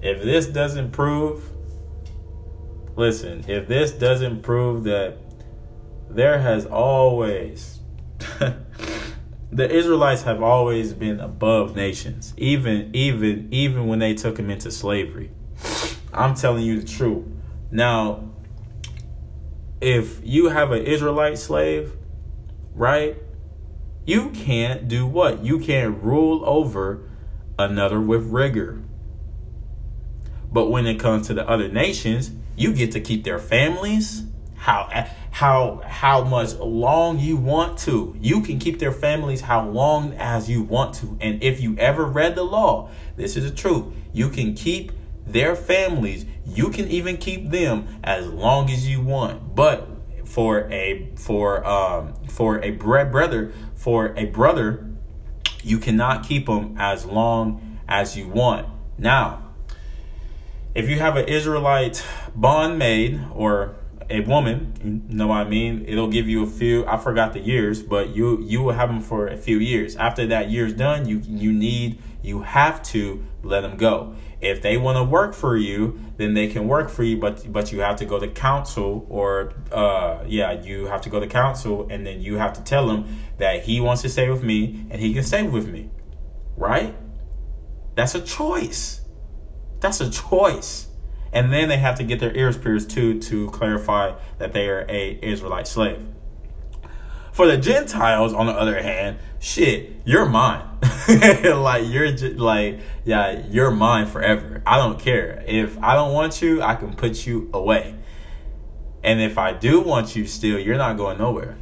[0.00, 1.50] if this doesn't prove
[2.96, 5.18] Listen, if this doesn't prove that
[6.08, 7.80] there has always
[9.52, 14.70] the Israelites have always been above nations, even even even when they took them into
[14.70, 15.30] slavery.
[16.12, 17.26] I'm telling you the truth.
[17.70, 18.30] Now,
[19.80, 21.92] if you have an Israelite slave,
[22.74, 23.16] right?
[24.06, 25.44] You can't do what?
[25.44, 27.08] You can't rule over
[27.58, 28.82] another with rigor.
[30.50, 34.24] But when it comes to the other nations, you get to keep their families
[34.56, 38.16] how how how much long you want to.
[38.20, 41.16] You can keep their families how long as you want to.
[41.20, 43.84] And if you ever read the law, this is the truth.
[44.12, 44.92] You can keep
[45.26, 46.24] their families.
[46.44, 49.54] You can even keep them as long as you want.
[49.54, 49.88] But
[50.24, 54.90] for a for um for a brother for a brother,
[55.62, 58.66] you cannot keep them as long as you want.
[58.98, 59.44] Now,
[60.74, 62.04] if you have an Israelite
[62.36, 63.76] bondmaid or
[64.08, 65.84] a woman, you know what I mean?
[65.86, 66.86] It'll give you a few.
[66.86, 69.96] I forgot the years, but you you will have them for a few years.
[69.96, 74.14] After that year's done, you you need you have to let them go.
[74.40, 77.72] If they want to work for you, then they can work for you, but but
[77.72, 81.88] you have to go to council or uh yeah, you have to go to council
[81.90, 83.06] and then you have to tell him
[83.38, 85.90] that he wants to stay with me and he can stay with me.
[86.56, 86.94] Right?
[87.96, 89.00] That's a choice.
[89.80, 90.85] That's a choice.
[91.32, 94.86] And then they have to get their ears pierced too to clarify that they are
[94.88, 96.06] a Israelite slave.
[97.32, 100.66] For the Gentiles, on the other hand, shit, you're mine.
[101.08, 104.62] like you're just like yeah, you're mine forever.
[104.66, 107.94] I don't care if I don't want you, I can put you away.
[109.04, 111.58] And if I do want you still, you're not going nowhere.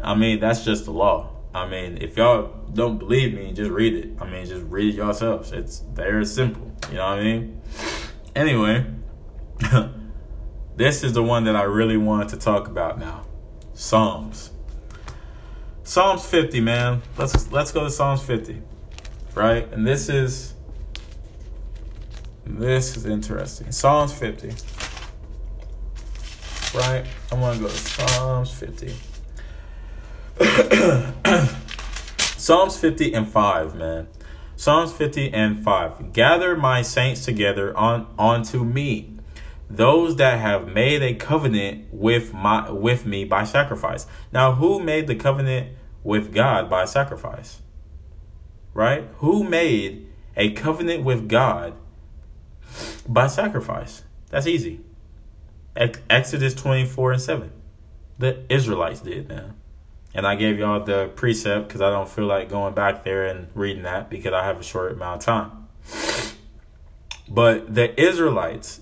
[0.00, 1.30] I mean, that's just the law.
[1.54, 4.10] I mean, if y'all don't believe me, just read it.
[4.20, 5.52] I mean, just read it yourselves.
[5.52, 6.70] It's very simple.
[6.90, 7.60] You know what I mean?
[8.34, 8.84] Anyway,
[10.76, 13.24] this is the one that I really wanted to talk about now.
[13.74, 14.50] Psalms.
[15.84, 17.02] Psalms 50, man.
[17.16, 18.60] Let's let's go to Psalms 50.
[19.34, 19.70] Right?
[19.72, 20.54] And this is
[22.44, 23.70] this is interesting.
[23.70, 24.48] Psalms 50.
[26.76, 27.04] Right?
[27.30, 28.94] I'm gonna go to Psalms 50.
[32.36, 34.08] Psalms 50 and 5, man.
[34.56, 36.12] Psalms 50 and 5.
[36.12, 39.14] Gather my saints together on unto me
[39.68, 44.06] those that have made a covenant with my with me by sacrifice.
[44.32, 47.60] Now, who made the covenant with God by sacrifice?
[48.72, 49.08] Right?
[49.18, 51.74] Who made a covenant with God
[53.08, 54.04] by sacrifice?
[54.30, 54.80] That's easy.
[55.76, 57.52] Exodus 24 and 7.
[58.18, 59.54] The Israelites did, man.
[60.14, 63.48] And I gave y'all the precept because I don't feel like going back there and
[63.54, 65.68] reading that because I have a short amount of time.
[67.28, 68.80] But the Israelites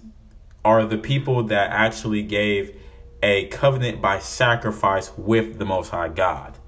[0.64, 2.76] are the people that actually gave
[3.22, 6.58] a covenant by sacrifice with the Most High God.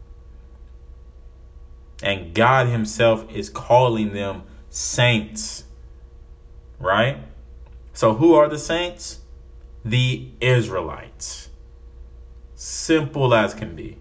[2.03, 5.65] And God Himself is calling them saints.
[6.79, 7.19] Right?
[7.93, 9.21] So, who are the saints?
[9.85, 11.49] The Israelites.
[12.55, 13.99] Simple as can be.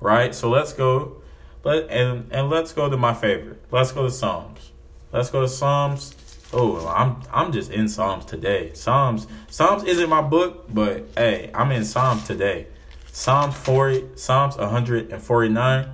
[0.00, 0.34] Right?
[0.34, 1.22] So, let's go.
[1.64, 3.62] Let, and, and let's go to my favorite.
[3.70, 4.72] Let's go to Psalms.
[5.12, 6.14] Let's go to Psalms
[6.52, 8.72] Oh, I'm I'm just in Psalms today.
[8.72, 12.68] Psalms Psalms isn't my book, but hey, I'm in Psalms today.
[13.10, 15.88] Psalms 40, Psalms 149.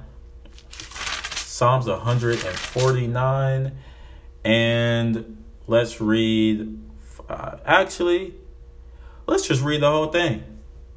[0.70, 3.72] Psalms 149
[4.44, 6.78] and let's read
[7.28, 8.34] uh, actually
[9.26, 10.42] let's just read the whole thing.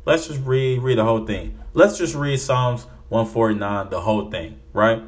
[0.06, 1.60] Let's just read read the whole thing.
[1.74, 5.02] Let's just read Psalms 149 the whole thing, right?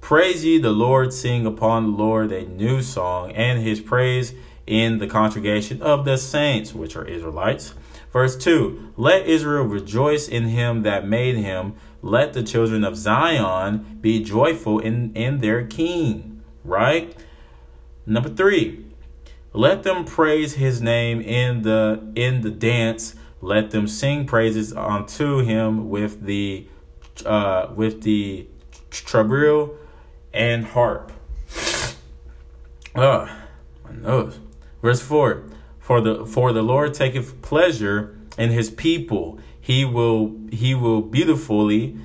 [0.00, 4.34] Praise ye the Lord, sing upon the Lord a new song, and his praise
[4.68, 7.74] in the congregation of the saints, which are Israelites.
[8.12, 11.74] Verse 2 Let Israel rejoice in him that made him.
[12.02, 16.42] Let the children of Zion be joyful in, in their king.
[16.64, 17.16] Right?
[18.06, 18.84] Number 3
[19.52, 23.16] Let them praise his name in the in the dance.
[23.42, 26.66] Let them sing praises unto him with the
[27.24, 28.46] uh, with the
[28.90, 29.76] trebile
[30.32, 31.12] and harp.
[32.94, 33.44] Ah,
[33.84, 34.40] my nose.
[34.82, 35.44] Verse 4
[35.78, 39.38] For the for the Lord taketh pleasure in his people.
[39.60, 41.96] He will he will beautifully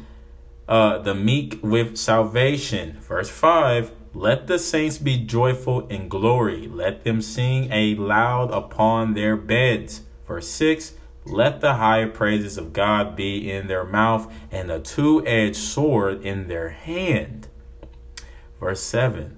[0.67, 2.97] uh, the meek with salvation.
[3.01, 6.67] Verse 5 Let the saints be joyful in glory.
[6.67, 10.01] Let them sing a loud upon their beds.
[10.27, 10.93] Verse 6
[11.25, 16.21] Let the high praises of God be in their mouth and a two edged sword
[16.21, 17.47] in their hand.
[18.59, 19.35] Verse 7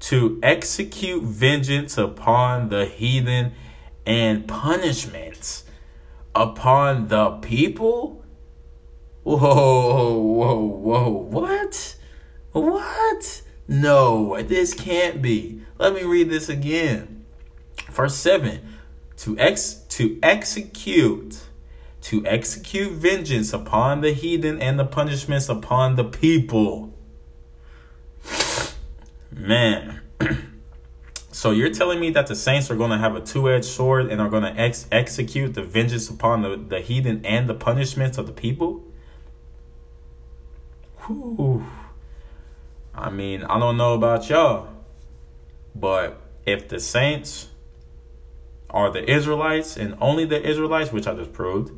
[0.00, 3.52] To execute vengeance upon the heathen
[4.04, 5.64] and punishments
[6.34, 8.22] upon the people.
[9.22, 11.08] Whoa, whoa, whoa.
[11.08, 11.96] What?
[12.52, 13.42] What?
[13.66, 15.62] No, this can't be.
[15.78, 17.24] Let me read this again.
[17.90, 18.60] Verse 7
[19.18, 21.46] to ex to execute
[22.06, 26.94] to execute vengeance upon the heathen and the punishments upon the people.
[29.32, 30.02] Man.
[31.32, 34.20] so you're telling me that the saints are going to have a two-edged sword and
[34.20, 38.28] are going to ex- execute the vengeance upon the, the heathen and the punishments of
[38.28, 38.84] the people?
[41.06, 41.66] Whew.
[42.94, 44.68] I mean, I don't know about y'all,
[45.74, 47.48] but if the saints
[48.70, 51.72] are the Israelites and only the Israelites, which I just proved,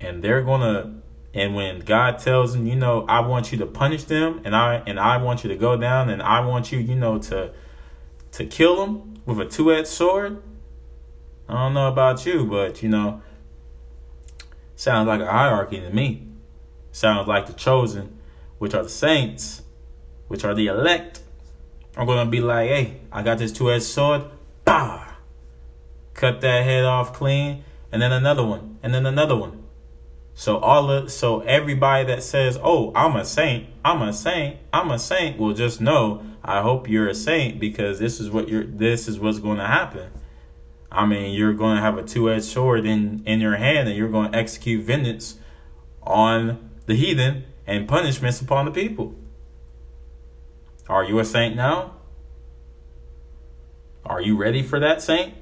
[0.00, 1.02] and they're gonna
[1.36, 4.82] and when God tells them, you know, I want you to punish them and I
[4.86, 7.52] and I want you to go down and I want you, you know, to
[8.32, 10.42] to kill them with a two-edged sword.
[11.48, 13.20] I don't know about you, but you know,
[14.76, 16.26] sounds like a hierarchy to me.
[16.90, 18.18] Sounds like the chosen,
[18.58, 19.62] which are the saints,
[20.28, 21.20] which are the elect,
[21.98, 24.22] are gonna be like, hey, I got this two-edged sword,
[26.16, 27.62] Cut that head off clean,
[27.92, 29.62] and then another one, and then another one.
[30.34, 34.90] So all of so everybody that says, "Oh, I'm a saint, I'm a saint, I'm
[34.90, 36.22] a saint," will just know.
[36.42, 38.64] I hope you're a saint because this is what you're.
[38.64, 40.10] This is what's going to happen.
[40.90, 44.08] I mean, you're going to have a two-edged sword in in your hand, and you're
[44.08, 45.36] going to execute vengeance
[46.02, 49.14] on the heathen and punishments upon the people.
[50.88, 51.95] Are you a saint now?
[54.06, 55.34] Are you ready for that saint?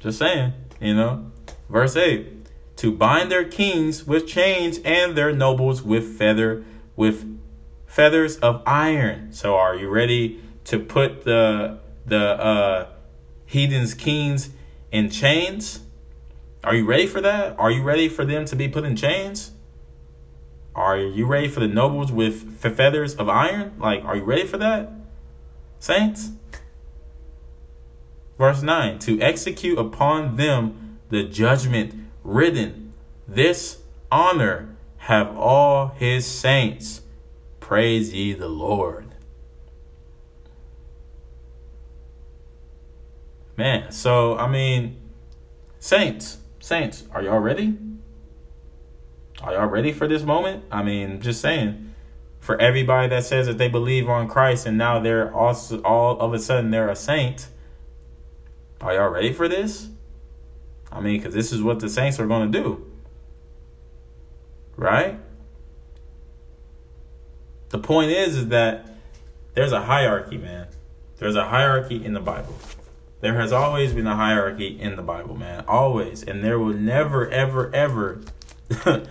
[0.00, 1.30] Just saying, you know.
[1.68, 2.34] Verse 8
[2.76, 6.64] to bind their kings with chains and their nobles with feather
[6.96, 7.38] with
[7.86, 9.32] feathers of iron.
[9.32, 12.88] So are you ready to put the the uh
[13.46, 14.50] heathens kings
[14.90, 15.80] in chains?
[16.62, 17.58] Are you ready for that?
[17.58, 19.52] Are you ready for them to be put in chains?
[20.74, 23.74] Are you ready for the nobles with feathers of iron?
[23.78, 24.90] Like, are you ready for that?
[25.78, 26.30] Saints?
[28.38, 32.92] Verse 9 To execute upon them the judgment written,
[33.28, 37.02] This honor have all his saints.
[37.60, 39.14] Praise ye the Lord.
[43.56, 45.00] Man, so I mean,
[45.78, 47.78] saints, saints, are y'all ready?
[49.42, 50.64] Are y'all ready for this moment?
[50.70, 51.92] I mean, just saying.
[52.40, 56.34] For everybody that says that they believe on Christ and now they're also all of
[56.34, 57.48] a sudden they're a saint.
[58.84, 59.88] Are y'all ready for this?
[60.92, 62.84] I mean, because this is what the Saints are going to do.
[64.76, 65.18] Right?
[67.70, 68.86] The point is, is that
[69.54, 70.68] there's a hierarchy, man.
[71.16, 72.54] There's a hierarchy in the Bible.
[73.22, 75.64] There has always been a hierarchy in the Bible, man.
[75.66, 76.22] Always.
[76.22, 78.20] And there will never, ever, ever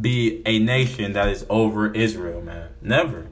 [0.00, 2.70] be a nation that is over Israel, man.
[2.80, 3.26] Never.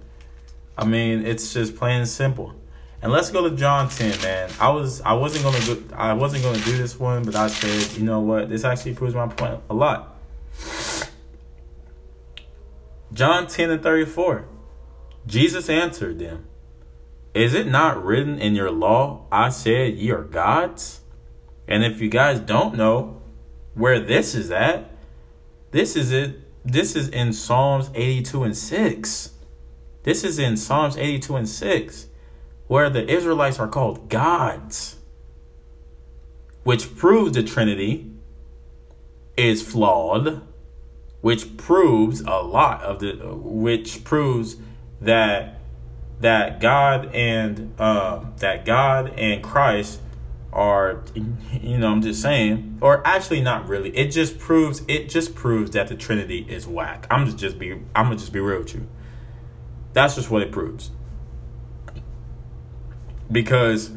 [0.76, 2.54] I mean, it's just plain simple.
[3.02, 4.48] And let's go to John 10, man.
[4.60, 7.98] I was I wasn't gonna do I wasn't gonna do this one, but I said,
[7.98, 10.16] you know what, this actually proves my point a lot.
[13.12, 14.46] John 10 and 34.
[15.26, 16.46] Jesus answered them,
[17.34, 21.00] Is it not written in your law, I said ye are gods?
[21.66, 23.20] And if you guys don't know
[23.74, 24.90] where this is at,
[25.72, 26.38] this is it.
[26.64, 29.32] This is in Psalms 82 and 6.
[30.04, 32.06] This is in Psalms 82 and 6
[32.72, 34.96] where the Israelites are called gods,
[36.62, 38.10] which proves the Trinity
[39.36, 40.40] is flawed,
[41.20, 44.56] which proves a lot of the, which proves
[45.02, 45.60] that
[46.20, 50.00] that God and uh, that God and Christ
[50.50, 53.94] are, you know, I'm just saying, or actually not really.
[53.94, 57.06] It just proves it just proves that the Trinity is whack.
[57.10, 58.88] I'm just just be I'm gonna just be real with you.
[59.92, 60.90] That's just what it proves
[63.32, 63.90] because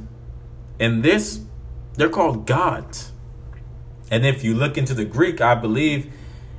[0.80, 1.42] in this
[1.96, 3.12] they're called gods.
[4.10, 6.12] And if you look into the greek i believe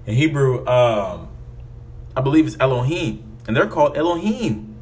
[0.07, 1.29] in hebrew um
[2.17, 3.23] i believe it's elohim.
[3.47, 4.77] And they're called elohim.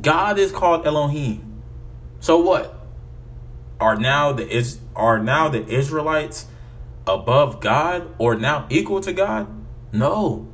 [0.00, 1.62] God is called elohim.
[2.20, 2.74] So what?
[3.78, 6.46] Are now the is are now the israelites
[7.06, 9.46] above god or now equal to god?
[9.92, 10.48] No.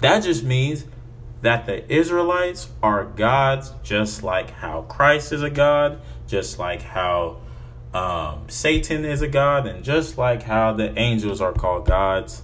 [0.00, 0.84] That just means
[1.42, 7.38] that the Israelites are gods, just like how Christ is a God, just like how
[7.92, 12.42] um, Satan is a God, and just like how the angels are called gods.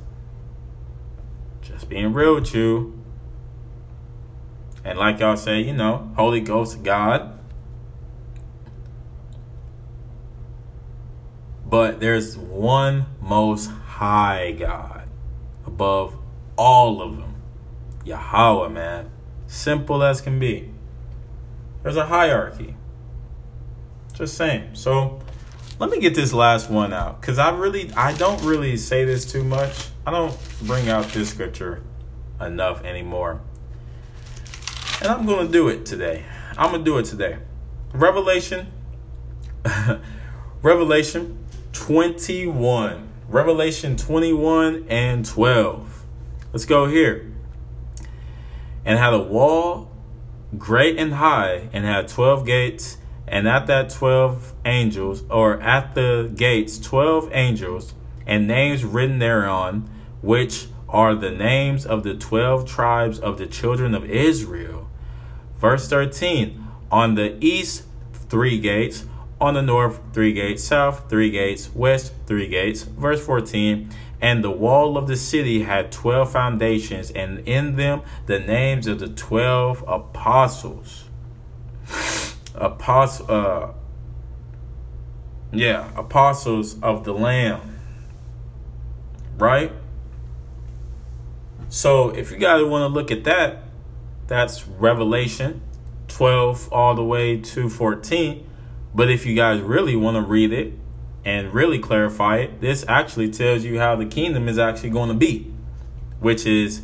[1.63, 2.95] Just being real with you.
[4.85, 7.39] And like y'all say, you know, Holy Ghost God.
[11.65, 15.09] But there's one most high God
[15.67, 16.17] above
[16.57, 17.28] all of them.
[18.09, 19.11] Yahweh, man.
[19.47, 20.71] Simple as can be.
[21.83, 22.77] There's a hierarchy.
[24.15, 24.71] Just saying.
[24.75, 25.21] So
[25.79, 29.31] let me get this last one out because I really I don't really say this
[29.31, 29.89] too much.
[30.07, 31.83] I don't bring out this scripture
[32.41, 33.41] enough anymore.
[35.01, 36.25] And I'm gonna do it today.
[36.57, 37.39] I'm gonna do it today.
[37.93, 38.73] Revelation
[40.63, 43.09] Revelation 21.
[43.29, 46.03] Revelation 21 and 12.
[46.53, 47.28] Let's go here.
[48.89, 49.89] And had a wall
[50.57, 56.33] great and high, and had 12 gates, and at that 12 angels, or at the
[56.35, 57.95] gates 12 angels,
[58.27, 59.91] and names written thereon,
[60.23, 64.89] which are the names of the 12 tribes of the children of Israel.
[65.59, 69.05] Verse 13 On the east, three gates
[69.41, 72.83] on the north, three gates, south, three gates, west, three gates.
[72.83, 78.41] Verse 14 And the wall of the city had 12 foundations, and in them the
[78.41, 81.05] names of the 12 apostles.
[82.55, 83.73] Apostle, uh,
[85.53, 87.79] yeah, apostles of the Lamb.
[89.37, 89.71] Right?
[91.69, 93.63] So if you guys want to look at that,
[94.27, 95.63] that's Revelation
[96.09, 98.45] 12 all the way to 14
[98.95, 100.73] but if you guys really want to read it
[101.29, 105.15] and really clarify it, this actually tells you how the kingdom is actually going to
[105.15, 105.53] be,
[106.21, 106.81] which is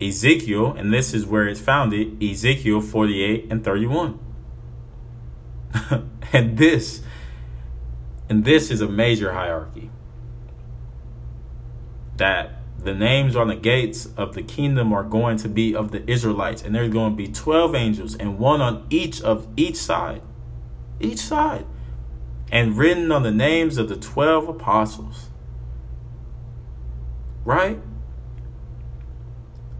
[0.00, 4.18] Ezekiel, and this is where it's founded Ezekiel 48 and 31.
[6.32, 7.02] and this
[8.30, 9.90] and this is a major hierarchy.
[12.16, 16.10] That the names on the gates of the kingdom are going to be of the
[16.10, 20.22] Israelites and there's going to be 12 angels and one on each of each side.
[20.98, 21.66] Each side,
[22.52, 25.30] and written on the names of the 12 apostles.
[27.44, 27.80] Right?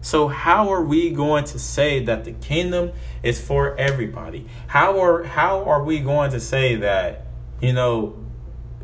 [0.01, 4.47] So, how are we going to say that the kingdom is for everybody?
[4.67, 7.27] How are how are we going to say that,
[7.61, 8.17] you know,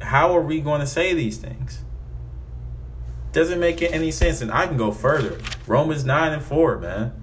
[0.02, 1.84] how are we going to say these things?
[3.34, 4.40] Doesn't make any sense.
[4.40, 5.40] And I can go further.
[5.68, 7.14] Romans 9 and 4, man.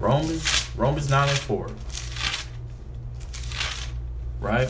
[0.00, 1.70] Romans, Romans 9 and 4
[4.40, 4.68] right?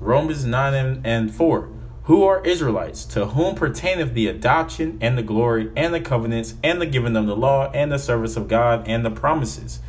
[0.00, 1.68] Romans 9 and, and 4.
[2.04, 6.80] Who are Israelites, to whom pertaineth the adoption and the glory and the covenants and
[6.80, 9.80] the giving of the law and the service of God and the promises.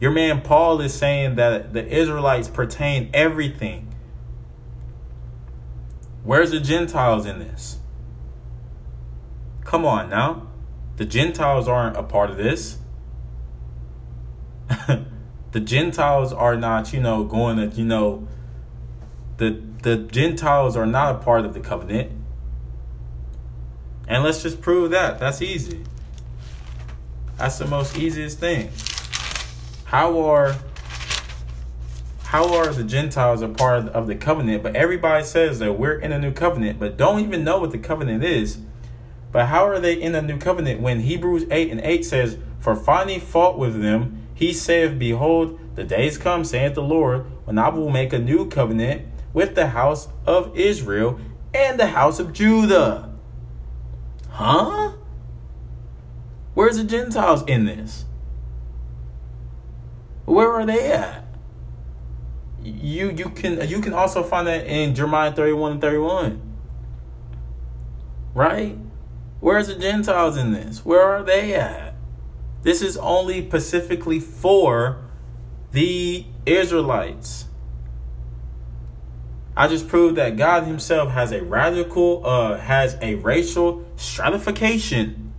[0.00, 3.94] Your man Paul is saying that the Israelites pertain everything.
[6.22, 7.78] Where's the Gentiles in this?
[9.64, 10.48] Come on now.
[10.96, 12.78] The Gentiles aren't a part of this.
[15.52, 18.26] the Gentiles are not, you know, going to, you know,
[19.38, 22.12] the the Gentiles are not a part of the covenant.
[24.06, 25.18] And let's just prove that.
[25.20, 25.84] That's easy.
[27.36, 28.70] That's the most easiest thing.
[29.84, 30.56] How are
[32.24, 34.62] how are the Gentiles a part of the covenant?
[34.62, 37.78] But everybody says that we're in a new covenant, but don't even know what the
[37.78, 38.58] covenant is.
[39.32, 42.74] But how are they in a new covenant when Hebrews 8 and 8 says, For
[42.74, 47.70] finding fault with them, he saith, Behold, the days come, saith the Lord, when I
[47.70, 51.18] will make a new covenant with the house of Israel
[51.52, 53.12] and the house of Judah.
[54.30, 54.92] Huh?
[56.54, 58.04] Where's the Gentiles in this?
[60.24, 61.24] Where are they at?
[62.62, 66.40] You you can you can also find that in Jeremiah 31 and 31.
[68.34, 68.78] Right?
[69.40, 70.84] Where's the Gentiles in this?
[70.84, 71.87] Where are they at?
[72.62, 74.98] This is only specifically for
[75.72, 77.46] the Israelites.
[79.56, 85.32] I just proved that God Himself has a radical, uh, has a racial stratification.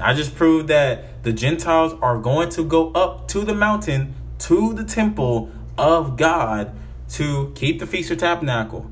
[0.00, 4.72] I just proved that the Gentiles are going to go up to the mountain, to
[4.72, 6.72] the temple of God
[7.10, 8.90] to keep the Feast of Tabernacle.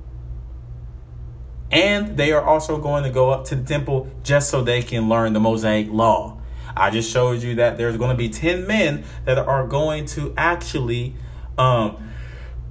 [1.71, 5.09] And they are also going to go up to the temple just so they can
[5.09, 6.36] learn the Mosaic law.
[6.77, 10.35] I just showed you that there's going to be 10 men that are going to
[10.37, 11.15] actually,
[11.57, 12.11] um,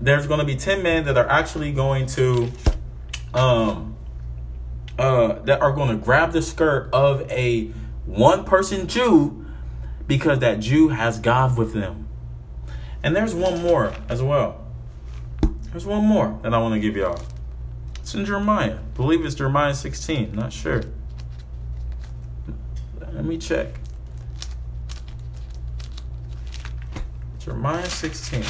[0.00, 2.50] there's going to be 10 men that are actually going to,
[3.32, 3.96] um,
[4.98, 7.66] uh, that are going to grab the skirt of a
[8.06, 9.46] one person Jew
[10.06, 12.08] because that Jew has God with them.
[13.02, 14.66] And there's one more as well.
[15.70, 17.22] There's one more that I want to give y'all.
[18.00, 18.78] It's in Jeremiah.
[18.78, 20.34] I believe it's Jeremiah 16.
[20.34, 20.82] Not sure.
[23.20, 23.66] Let me check.
[27.38, 28.42] Jeremiah 16.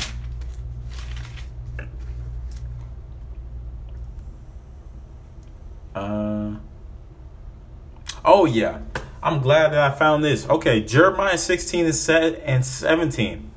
[5.93, 6.55] Uh,
[8.25, 8.83] oh, yeah.
[9.21, 10.49] I'm glad that I found this.
[10.49, 13.51] Okay, Jeremiah 16 is said and 17.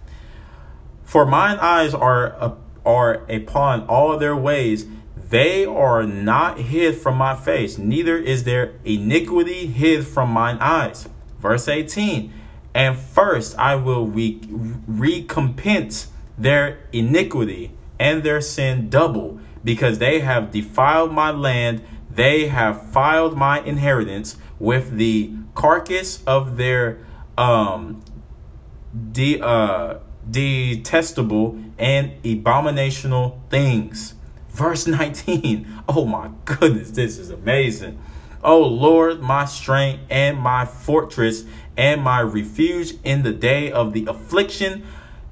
[1.03, 4.87] For mine eyes are, a, are upon all their ways,
[5.29, 11.07] they are not hid from my face, neither is their iniquity hid from mine eyes.
[11.39, 12.31] Verse 18.
[12.73, 14.41] And first I will re-
[14.87, 16.07] recompense
[16.37, 23.37] their iniquity and their sin double, because they have defiled my land, they have filed
[23.37, 27.05] my inheritance with the carcass of their
[27.37, 28.03] um
[29.11, 29.99] de- uh,
[30.29, 34.13] detestable and abominational things.
[34.53, 35.67] Verse 19.
[35.89, 37.99] Oh my goodness, this is amazing.
[38.41, 41.43] Oh Lord, my strength and my fortress
[41.75, 44.83] and my refuge in the day of the affliction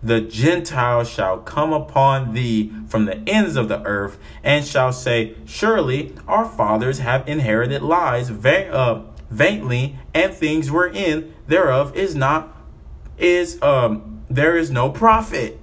[0.03, 5.36] the Gentiles shall come upon thee from the ends of the earth, and shall say,
[5.45, 12.57] Surely our fathers have inherited lies va- uh, vainly, and things wherein thereof is not
[13.17, 15.59] is um there is no profit.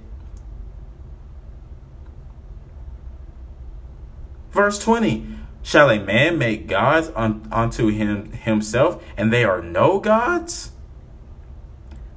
[4.51, 5.25] Verse 20
[5.61, 10.71] Shall a man make gods un- unto him himself, and they are no gods?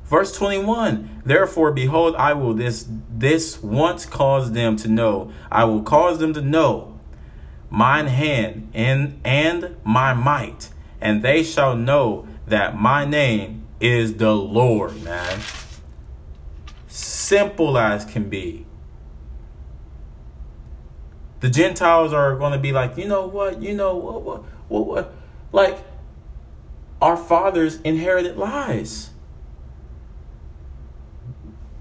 [0.04, 5.32] Verse 21 Therefore, behold, I will this this once cause them to know.
[5.50, 6.92] I will cause them to know
[7.72, 10.68] mine hand and, and my might,
[11.00, 15.40] and they shall know that my name is the Lord, man.
[16.86, 18.66] Simple as can be.
[21.42, 23.60] The Gentiles are going to be like, you know what?
[23.60, 24.22] You know what?
[24.22, 24.44] What?
[24.68, 24.86] What?
[24.86, 25.14] what?
[25.52, 25.78] Like,
[27.02, 29.10] our fathers inherited lies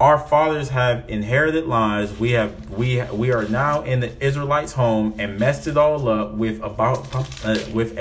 [0.01, 2.19] our fathers have inherited lies.
[2.19, 6.33] We have we we are now in the Israelites' home and messed it all up
[6.33, 7.07] with about
[7.45, 7.95] uh, with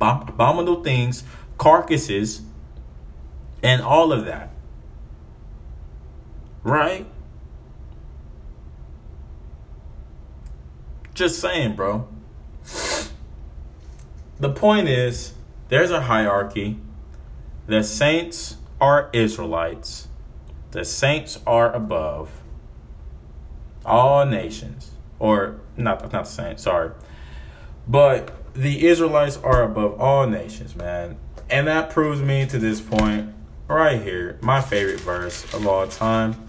[0.00, 1.22] abominable things,
[1.56, 2.42] carcasses,
[3.62, 4.50] and all of that.
[6.64, 7.06] Right?
[11.16, 12.06] Just saying, bro.
[14.38, 15.32] The point is,
[15.68, 16.78] there's a hierarchy.
[17.66, 20.06] The saints are Israelites
[20.76, 22.42] the saints are above
[23.86, 24.90] all nations.
[25.18, 26.90] Or not not the saints, sorry.
[27.88, 31.16] But the Israelites are above all nations, man.
[31.48, 33.32] And that proves me to this point
[33.68, 36.46] right here, my favorite verse of all time.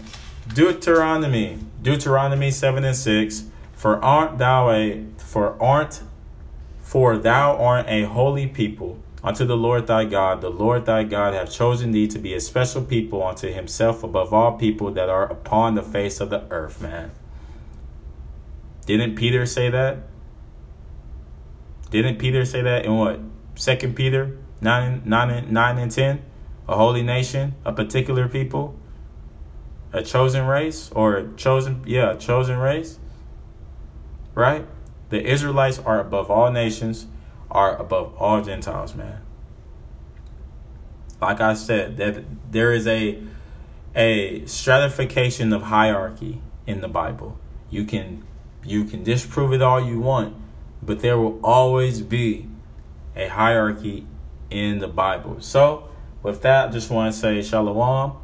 [0.52, 3.44] Deuteronomy, Deuteronomy 7 and 6.
[3.78, 6.02] For aren't thou a for aren't
[6.80, 11.34] for thou art a holy people Unto the Lord thy God, the Lord thy God
[11.34, 15.24] hath chosen thee to be a special people unto himself above all people that are
[15.24, 17.10] upon the face of the earth, man.
[18.86, 19.98] Didn't Peter say that?
[21.90, 23.20] Didn't Peter say that in what?
[23.56, 26.22] Second Peter 9, 9, 9 and 10?
[26.68, 28.76] A holy nation, a particular people,
[29.92, 32.98] a chosen race, or a chosen, yeah, a chosen race.
[34.38, 34.64] Right?
[35.08, 37.06] The Israelites are above all nations
[37.50, 39.20] are above all Gentiles, man.
[41.20, 42.22] Like I said, that
[42.52, 43.18] there is a
[43.96, 47.36] a stratification of hierarchy in the Bible.
[47.68, 48.22] You can
[48.62, 50.36] you can disprove it all you want,
[50.80, 52.48] but there will always be
[53.16, 54.06] a hierarchy
[54.50, 55.40] in the Bible.
[55.40, 55.88] So,
[56.22, 58.16] with that, I just want to say shalom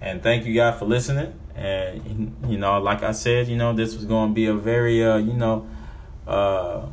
[0.00, 1.38] and thank you guys for listening.
[1.54, 5.04] And you know, like I said, you know, this was going to be a very
[5.04, 5.68] uh, you know,
[6.26, 6.86] uh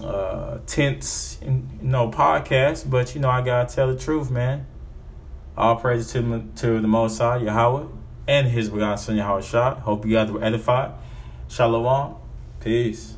[0.00, 4.66] uh, tense, you know, podcast, but you know, I gotta tell the truth, man.
[5.56, 7.86] All praise to to the Most High, Yahweh,
[8.26, 9.74] and His begotten Son Yahweh Shah.
[9.80, 10.92] Hope you guys were edified.
[11.48, 12.16] Shalom,
[12.60, 13.16] peace.